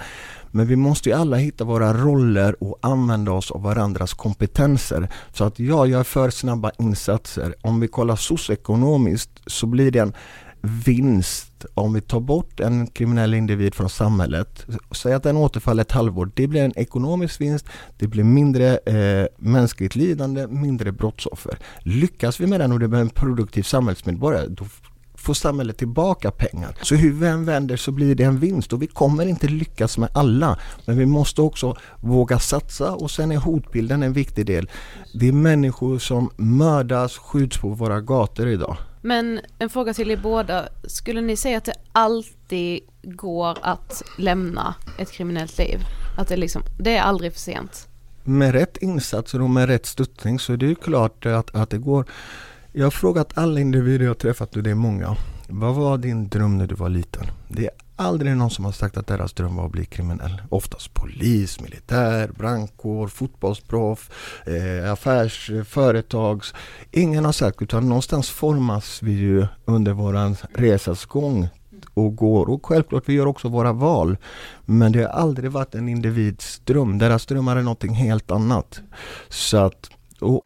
[0.52, 5.10] Men vi måste ju alla hitta våra roller och använda oss av varandras kompetenser.
[5.34, 7.56] Så att jag gör för snabba insatser.
[7.62, 10.14] Om vi kollar socioekonomiskt så blir det en
[10.62, 14.66] vinst om vi tar bort en kriminell individ från samhället.
[14.92, 16.32] Säg att den återfaller ett halvår.
[16.36, 17.66] Det blir en ekonomisk vinst,
[17.98, 21.58] det blir mindre eh, mänskligt lidande, mindre brottsoffer.
[21.80, 24.66] Lyckas vi med den och det blir en produktiv samhällsmedborgare, då
[25.28, 26.76] får samhället tillbaka pengar.
[26.82, 29.98] Så hur vi än vänder så blir det en vinst och vi kommer inte lyckas
[29.98, 30.60] med alla.
[30.86, 34.70] Men vi måste också våga satsa och sen är hotbilden en viktig del.
[35.14, 38.78] Det är människor som mördas, skjuts på våra gator idag.
[39.02, 40.68] Men en fråga till er båda.
[40.84, 45.80] Skulle ni säga att det alltid går att lämna ett kriminellt liv?
[46.18, 47.88] Att det liksom, det är aldrig för sent?
[48.24, 51.78] Med rätt insatser och med rätt stöttning så är det ju klart att, att det
[51.78, 52.06] går.
[52.78, 55.16] Jag har frågat alla individer jag träffat och det är många.
[55.48, 57.26] Vad var din dröm när du var liten?
[57.48, 60.42] Det är aldrig någon som har sagt att deras dröm var att bli kriminell.
[60.50, 64.10] Oftast polis, militär, brandkår, fotbollsproff,
[64.46, 66.44] eh, affärsföretag.
[66.92, 71.50] Ingen har sagt utan någonstans formas vi ju under våran resas gång
[71.94, 74.18] och går och självklart vi gör också våra val.
[74.66, 76.98] Men det har aldrig varit en individs dröm.
[76.98, 78.80] Deras drömmar är någonting helt annat.
[79.30, 80.46] Så att, och...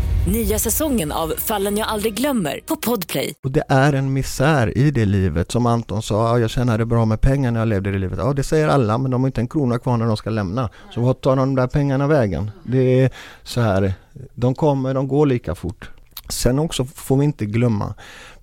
[0.27, 3.33] Nya säsongen av Fallen jag aldrig glömmer på Podplay.
[3.43, 5.51] Och det är en misär i det livet.
[5.51, 8.19] Som Anton sa, ja, jag tjänade bra med pengar när jag levde det livet.
[8.19, 10.69] Ja, det säger alla, men de har inte en krona kvar när de ska lämna.
[10.93, 12.51] Så vart tar de där pengarna vägen?
[12.63, 13.09] Det är
[13.43, 13.93] så här,
[14.33, 15.89] de kommer, de går lika fort.
[16.29, 17.93] Sen också får vi inte glömma,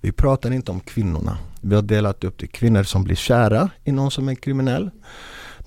[0.01, 1.37] vi pratar inte om kvinnorna.
[1.61, 2.47] Vi har delat upp det.
[2.47, 4.89] Kvinnor som blir kära i någon som är kriminell.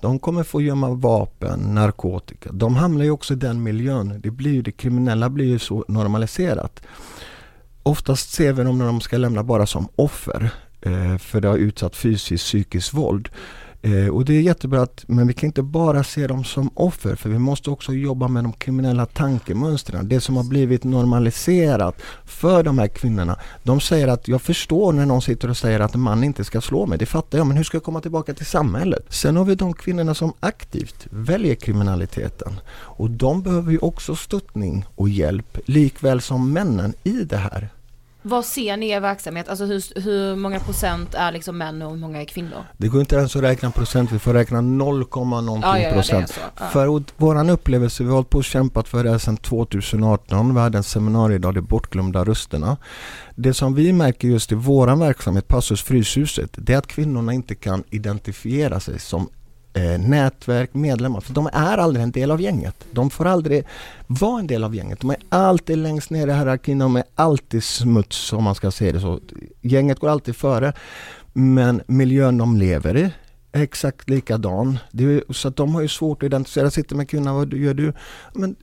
[0.03, 2.51] De kommer få gömma vapen, narkotika.
[2.51, 4.19] De hamnar ju också i den miljön.
[4.23, 6.81] Det, blir, det kriminella blir ju så normaliserat.
[7.83, 10.49] Oftast ser vi dem när de ska lämna bara som offer.
[10.81, 13.29] Eh, för det har utsatt fysiskt, psykiskt våld.
[13.85, 17.15] Eh, och det är jättebra att, men vi kan inte bara se dem som offer
[17.15, 20.07] för vi måste också jobba med de kriminella tankemönstren.
[20.07, 23.39] Det som har blivit normaliserat för de här kvinnorna.
[23.63, 26.61] De säger att jag förstår när någon sitter och säger att en man inte ska
[26.61, 26.97] slå mig.
[26.97, 29.05] Det fattar jag, men hur ska jag komma tillbaka till samhället?
[29.09, 32.53] Sen har vi de kvinnorna som aktivt väljer kriminaliteten.
[32.73, 37.69] Och de behöver ju också stöttning och hjälp likväl som männen i det här.
[38.25, 39.49] Vad ser ni i er verksamhet?
[39.49, 42.63] Alltså hur, hur många procent är liksom män och hur många är kvinnor?
[42.77, 45.93] Det går inte ens att räkna procent, vi får räkna 0, någonting ja, ja, ja,
[45.93, 46.39] procent.
[46.71, 50.55] För våran upplevelse, vi har hållit på och kämpat för det här sedan 2018.
[50.55, 52.77] Vi hade en seminariedag, de bortglömda rösterna.
[53.35, 57.55] Det som vi märker just i våran verksamhet, Passus Fryshuset, det är att kvinnorna inte
[57.55, 59.29] kan identifiera sig som
[59.73, 61.21] eh, nätverk, medlemmar.
[61.21, 62.85] För de är aldrig en del av gänget.
[62.91, 63.65] De får aldrig
[64.07, 64.99] vara en del av gänget.
[64.99, 66.79] De är alltid längst ner i hierarkin.
[66.79, 69.19] De är alltid smuts om man ska säga det så.
[69.61, 70.73] Gänget går alltid före.
[71.33, 73.09] Men miljön de lever i
[73.51, 74.79] är exakt likadan.
[74.91, 76.71] Är, så att de har ju svårt att identifiera.
[76.71, 77.93] Sitter med kvinnan, vad gör du?
[78.33, 78.55] Men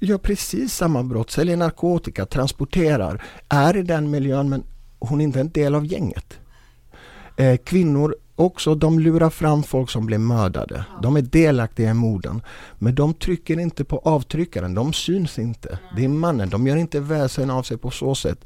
[0.00, 4.62] gör precis samma brott, säljer narkotika, transporterar, är i den miljön men
[4.98, 6.38] hon är inte en del av gänget.
[7.36, 10.84] Eh, kvinnor också, de lurar fram folk som blir mördade.
[11.02, 12.42] De är delaktiga i morden.
[12.78, 15.78] Men de trycker inte på avtryckaren, de syns inte.
[15.96, 18.44] Det är mannen, de gör inte väsen av sig på så sätt.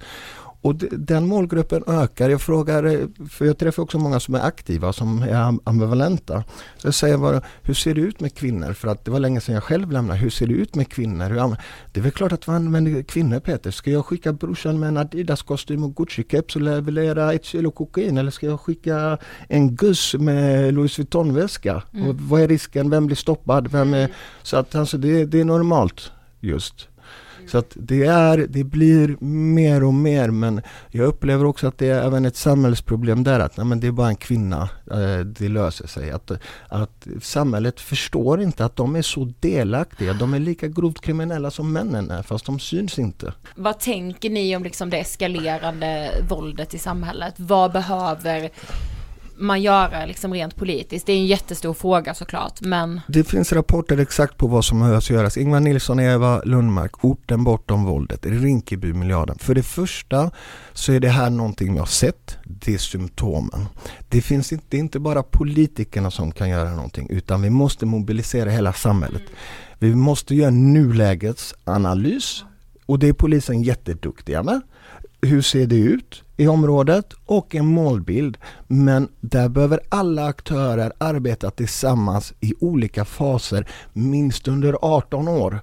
[0.61, 2.31] Och den målgruppen ökar.
[2.31, 6.45] Jag frågar, eh, för jag träffar också många som är aktiva, som är ambivalenta.
[6.77, 8.73] Så jag säger bara, hur ser det ut med kvinnor?
[8.73, 10.19] För att det var länge sedan jag själv lämnade.
[10.19, 11.57] Hur ser det ut med kvinnor?
[11.93, 13.71] det är väl klart att man använder kvinnor Peter.
[13.71, 18.19] Ska jag skicka brorsan med en Adidas-kostym och Gucci-keps och leverera ett kilo kokain?
[18.19, 21.83] Eller ska jag skicka en Gus med Louis Vuitton-väska?
[21.95, 22.17] Mm.
[22.29, 22.91] vad är risken?
[22.91, 23.69] Vem blir stoppad?
[23.69, 24.13] Vem är...
[24.43, 26.89] Så att alltså, det, det är normalt just.
[27.49, 31.87] Så att det, är, det blir mer och mer men jag upplever också att det
[31.87, 35.49] är även ett samhällsproblem där att nej, men det är bara en kvinna, eh, det
[35.49, 36.11] löser sig.
[36.11, 36.31] Att,
[36.69, 40.13] att samhället förstår inte att de är så delaktiga.
[40.13, 43.33] De är lika grovt kriminella som männen är fast de syns inte.
[43.57, 47.35] Vad tänker ni om liksom det eskalerande våldet i samhället?
[47.37, 48.51] Vad behöver
[49.39, 51.07] man göra liksom rent politiskt?
[51.07, 53.01] Det är en jättestor fråga såklart, men...
[53.09, 55.37] Det finns rapporter exakt på vad som behövs göras.
[55.37, 59.39] Ingvar Nilsson och Eva Lundmark, orten bortom våldet, Rinkeby-miljarden.
[59.39, 60.31] För det första
[60.73, 63.67] så är det här någonting vi har sett, det är symptomen.
[64.09, 67.87] Det finns inte, det är inte bara politikerna som kan göra någonting, utan vi måste
[67.87, 69.23] mobilisera hela samhället.
[69.79, 72.45] Vi måste göra nulägets analys
[72.87, 74.61] och det är polisen jätteduktiga med
[75.21, 78.37] hur ser det ut i området och en målbild.
[78.67, 85.61] Men där behöver alla aktörer arbeta tillsammans i olika faser minst under 18 år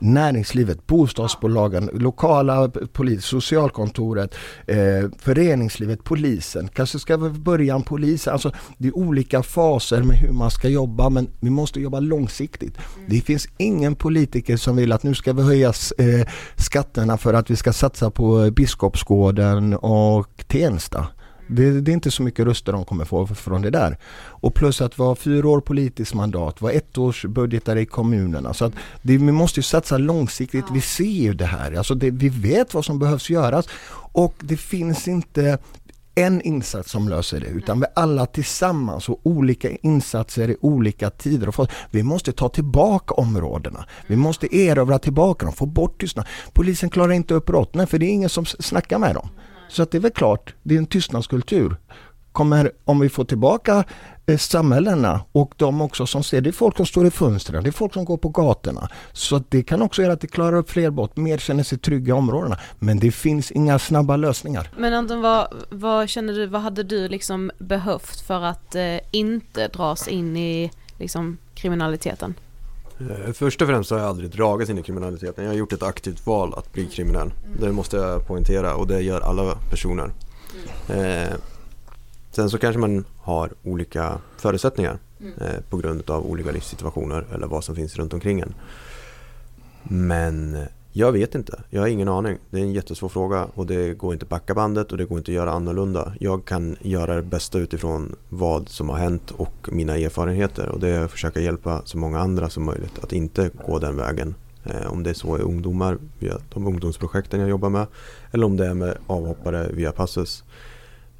[0.00, 4.34] näringslivet, bostadsbolagen, lokala polis, socialkontoret,
[4.66, 6.68] eh, föreningslivet, polisen.
[6.68, 8.28] Kanske ska vi börja en polis.
[8.28, 12.76] Alltså det är olika faser med hur man ska jobba men vi måste jobba långsiktigt.
[12.96, 13.08] Mm.
[13.08, 15.68] Det finns ingen politiker som vill att nu ska vi höja
[15.98, 21.06] eh, skatterna för att vi ska satsa på Biskopsgården och Tensta.
[21.46, 23.98] Det, det, är inte så mycket röster de kommer få från det där.
[24.16, 28.54] Och plus att vara fyra år politiskt mandat, vara ett års budgetar i kommunerna.
[28.54, 28.72] Så att
[29.02, 30.64] det, vi måste ju satsa långsiktigt.
[30.72, 31.72] Vi ser ju det här.
[31.72, 33.68] Alltså det, vi vet vad som behövs göras.
[34.12, 35.58] Och det finns inte
[36.18, 41.60] en insats som löser det utan vi alla tillsammans och olika insatser i olika tider.
[41.60, 43.86] Och vi måste ta tillbaka områdena.
[44.06, 46.26] Vi måste erövra tillbaka dem, få bort tystnad.
[46.52, 49.28] Polisen klarar inte upp brott, nej för det är ingen som snackar med dem.
[49.68, 51.76] Så att det är väl klart, det är en tystnadskultur.
[52.32, 53.84] Kommer, om vi får tillbaka
[54.26, 57.70] eh, samhällena och de också som ser, det är folk som står i fönstren, det
[57.70, 58.88] är folk som går på gatorna.
[59.12, 62.10] Så det kan också göra att det klarar upp fler brott, mer känner sig trygga
[62.10, 62.58] i områdena.
[62.78, 64.70] Men det finns inga snabba lösningar.
[64.76, 69.68] Men Anton, vad, vad känner du, vad hade du liksom behövt för att eh, inte
[69.68, 72.34] dras in i liksom, kriminaliteten?
[73.00, 75.44] Eh, först och främst har jag aldrig dragits in i kriminaliteten.
[75.44, 77.32] Jag har gjort ett aktivt val att bli kriminell.
[77.60, 80.10] Det måste jag poängtera och det gör alla personer.
[80.88, 81.34] Eh,
[82.30, 84.98] sen så kanske man har olika förutsättningar
[85.40, 88.54] eh, på grund av olika livssituationer eller vad som finns runt omkring en.
[89.82, 90.66] Men
[90.98, 91.62] jag vet inte.
[91.70, 92.38] Jag har ingen aning.
[92.50, 95.18] Det är en jättesvår fråga och det går inte att backa bandet och det går
[95.18, 96.12] inte att göra annorlunda.
[96.20, 100.88] Jag kan göra det bästa utifrån vad som har hänt och mina erfarenheter och det
[100.88, 104.34] är att försöka hjälpa så många andra som möjligt att inte gå den vägen.
[104.64, 107.86] Eh, om det är så är ungdomar via de ungdomsprojekten jag jobbar med
[108.30, 110.44] eller om det är med avhoppare via Passus.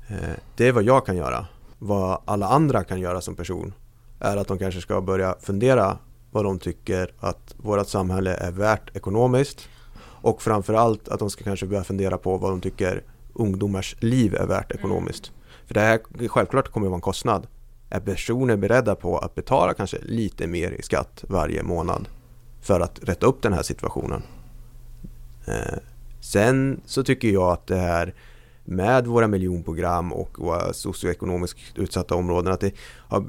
[0.08, 0.16] Eh,
[0.56, 1.46] det är vad jag kan göra.
[1.78, 3.72] Vad alla andra kan göra som person
[4.20, 5.98] är att de kanske ska börja fundera
[6.36, 9.68] vad de tycker att vårt samhälle är värt ekonomiskt
[9.98, 14.46] och framförallt att de ska kanske börja fundera på vad de tycker ungdomars liv är
[14.46, 15.28] värt ekonomiskt.
[15.28, 15.66] Mm.
[15.66, 17.46] För det här självklart kommer att vara en kostnad.
[17.90, 22.08] Är personer beredda på att betala kanske lite mer i skatt varje månad
[22.60, 24.22] för att rätta upp den här situationen?
[25.46, 25.78] Eh,
[26.20, 28.14] sen så tycker jag att det här
[28.64, 32.72] med våra miljonprogram och våra socioekonomiskt utsatta områden att det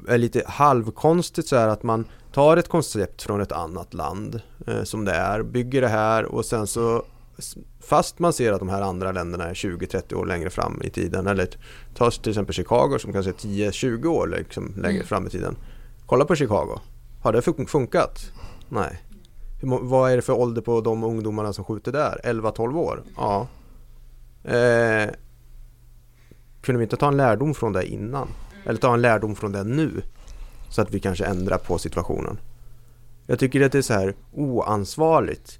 [0.08, 2.04] är lite halvkonstigt så här att man
[2.38, 6.44] tar ett koncept från ett annat land eh, som det är, bygger det här och
[6.44, 7.04] sen så
[7.80, 11.26] fast man ser att de här andra länderna är 20-30 år längre fram i tiden
[11.26, 11.48] eller
[11.94, 13.34] ta till exempel Chicago som kanske är
[13.70, 15.06] 10-20 år liksom längre mm.
[15.06, 15.56] fram i tiden.
[16.06, 16.80] Kolla på Chicago.
[17.22, 18.32] Har det funkat?
[18.68, 19.02] Nej.
[19.60, 22.20] Hur, vad är det för ålder på de ungdomarna som skjuter där?
[22.24, 23.02] 11-12 år?
[23.16, 23.46] Ja.
[24.44, 25.10] Eh,
[26.60, 28.28] kunde vi inte ta en lärdom från det innan?
[28.64, 30.02] Eller ta en lärdom från det nu?
[30.70, 32.38] Så att vi kanske ändrar på situationen.
[33.26, 35.58] Jag tycker att det är så här oansvarigt.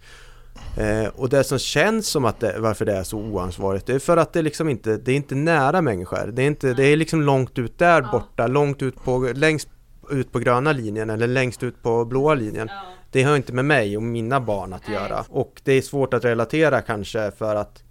[0.77, 3.99] Eh, och det som känns som att det, varför det är så oansvarigt det är
[3.99, 6.31] för att det liksom inte, det är inte nära människor.
[6.33, 9.69] Det är, inte, det är liksom långt ut där borta, långt ut på, längst
[10.11, 12.69] ut på gröna linjen eller längst ut på blåa linjen.
[13.11, 15.25] Det har inte med mig och mina barn att göra.
[15.29, 17.83] Och det är svårt att relatera kanske för att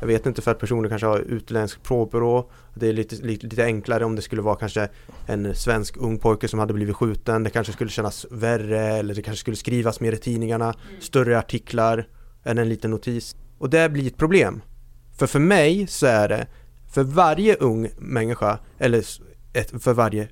[0.00, 2.50] jag vet inte för att personer kanske har utländsk provbyrå.
[2.74, 4.88] Det är lite, lite, lite, enklare om det skulle vara kanske
[5.26, 7.44] en svensk ung pojke som hade blivit skjuten.
[7.44, 10.64] Det kanske skulle kännas värre eller det kanske skulle skrivas mer i tidningarna.
[10.64, 11.00] Mm.
[11.00, 12.08] Större artiklar
[12.44, 13.36] än en liten notis.
[13.58, 14.62] Och det blir ett problem.
[15.18, 16.46] För för mig så är det
[16.92, 19.04] för varje ung människa eller
[19.52, 20.28] ett, för varje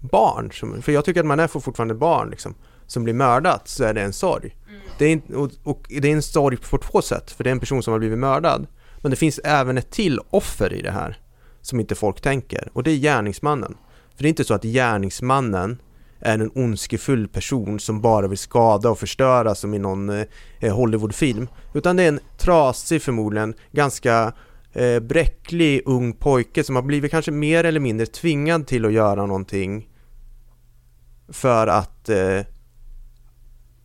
[0.00, 2.54] barn, som, för jag tycker att man är fortfarande barn liksom,
[2.86, 4.56] som blir mördat så är det en sorg.
[4.68, 4.80] Mm.
[4.98, 7.60] Det är, och, och det är en sorg på två sätt, för det är en
[7.60, 8.66] person som har blivit mördad.
[9.00, 11.18] Men det finns även ett till offer i det här
[11.60, 13.76] som inte folk tänker och det är gärningsmannen.
[14.16, 15.78] För det är inte så att gärningsmannen
[16.20, 20.08] är en ondskefull person som bara vill skada och förstöra som i någon
[20.60, 21.48] eh, Hollywoodfilm.
[21.74, 24.32] Utan det är en trasig förmodligen, ganska
[24.72, 29.26] eh, bräcklig ung pojke som har blivit kanske mer eller mindre tvingad till att göra
[29.26, 29.88] någonting
[31.28, 32.40] för att eh,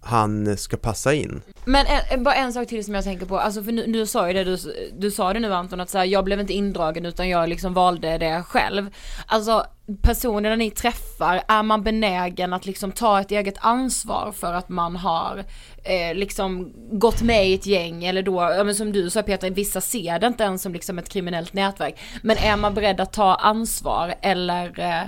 [0.07, 1.41] han ska passa in.
[1.65, 4.27] Men en, bara en sak till som jag tänker på, alltså för nu, nu sa
[4.27, 4.57] ju det, du,
[4.97, 7.73] du sa det nu Anton att så här, jag blev inte indragen utan jag liksom
[7.73, 8.89] valde det själv.
[9.25, 9.65] Alltså
[10.01, 14.95] personerna ni träffar, är man benägen att liksom ta ett eget ansvar för att man
[14.95, 15.43] har
[15.83, 19.49] eh, liksom gått med i ett gäng eller då, ja, men som du sa Peter,
[19.49, 21.99] vissa ser det inte ens som liksom ett kriminellt nätverk.
[22.21, 25.07] Men är man beredd att ta ansvar eller eh,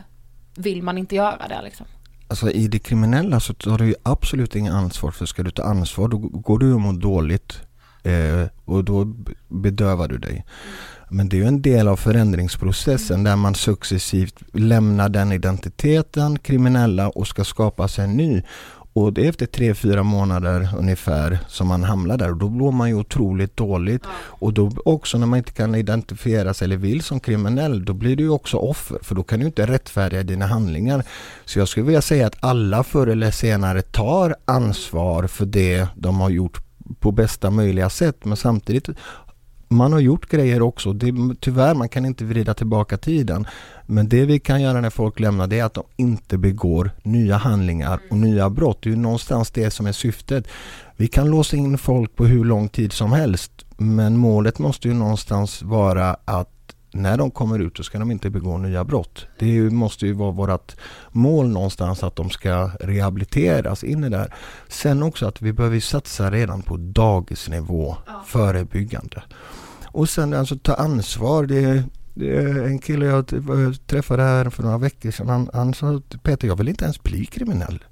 [0.56, 1.86] vill man inte göra det liksom?
[2.30, 5.64] Alltså i det kriminella så tar du ju absolut inget ansvar för ska du ta
[5.64, 7.62] ansvar då går du och mår dåligt
[8.04, 9.06] eh, och då
[9.48, 10.46] bedövar du dig.
[11.10, 17.10] Men det är ju en del av förändringsprocessen där man successivt lämnar den identiteten, kriminella
[17.10, 18.44] och ska skapa sig en ny.
[19.00, 22.72] Och det är efter tre, fyra månader ungefär som man hamnar där och då mår
[22.72, 24.04] man ju otroligt dåligt.
[24.12, 28.16] Och då också när man inte kan identifiera sig eller vill som kriminell, då blir
[28.16, 31.04] du ju också offer för då kan du inte rättfärdiga dina handlingar.
[31.46, 36.20] Så jag skulle vilja säga att alla förr eller senare tar ansvar för det de
[36.20, 36.58] har gjort
[37.00, 38.90] på bästa möjliga sätt men samtidigt
[39.70, 40.94] man har gjort grejer också.
[40.94, 43.48] Det, tyvärr, man kan inte vrida tillbaka tiden.
[43.86, 47.38] Men det vi kan göra när folk lämnar det är att de inte begår nya
[47.38, 48.78] handlingar och nya brott.
[48.82, 50.48] Det är ju någonstans det som är syftet.
[50.96, 54.94] Vi kan låsa in folk på hur lång tid som helst men målet måste ju
[54.94, 56.50] någonstans vara att
[56.92, 59.26] när de kommer ut så ska de inte begå nya brott.
[59.40, 60.76] Det måste ju vara vårt
[61.12, 64.34] mål någonstans att de ska rehabiliteras in i det här.
[64.68, 68.24] Sen också att vi behöver satsa redan på dagisnivå ja.
[68.26, 69.24] förebyggande.
[69.92, 71.46] Och sen alltså ta ansvar.
[71.46, 71.84] Det,
[72.14, 73.26] det är en kille jag
[73.88, 75.30] träffade här för några veckor sedan.
[75.30, 77.84] Han, han sa Peter jag vill inte ens bli kriminell.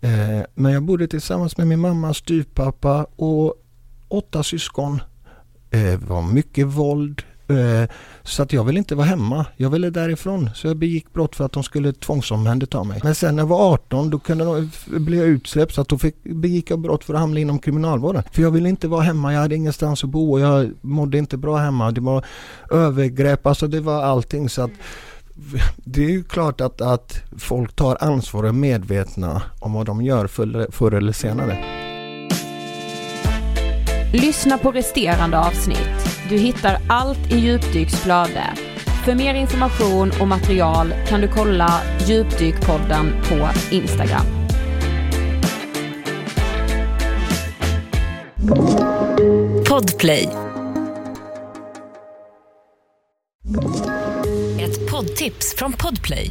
[0.00, 3.54] Eh, men jag bodde tillsammans med min mamma, styvpappa och
[4.08, 5.00] åtta syskon.
[5.70, 7.88] Det eh, var mycket våld, Eh,
[8.22, 9.46] så att jag ville inte vara hemma.
[9.56, 10.50] Jag ville därifrån.
[10.54, 13.00] Så jag begick brott för att de skulle tvångsomhänderta mig.
[13.04, 15.88] Men sen när jag var 18 då kunde de, eh, blev jag utsläppt så att
[15.88, 18.22] då fick, begick jag brott för att hamna inom kriminalvården.
[18.32, 19.32] För jag ville inte vara hemma.
[19.32, 21.90] Jag hade ingenstans att bo och jag mådde inte bra hemma.
[21.90, 22.24] Det var
[22.70, 24.48] övergrepp, alltså det var allting.
[24.48, 24.70] Så att
[25.76, 30.02] det är ju klart att, att folk tar ansvar och är medvetna om vad de
[30.02, 31.79] gör förr, förr eller senare.
[34.12, 36.18] Lyssna på resterande avsnitt.
[36.28, 38.44] Du hittar allt i Djupdyks flöde.
[39.04, 44.26] För mer information och material kan du kolla Djupdykpodden på Instagram.
[49.68, 50.28] Podplay.
[54.60, 56.30] Ett poddtips från Podplay.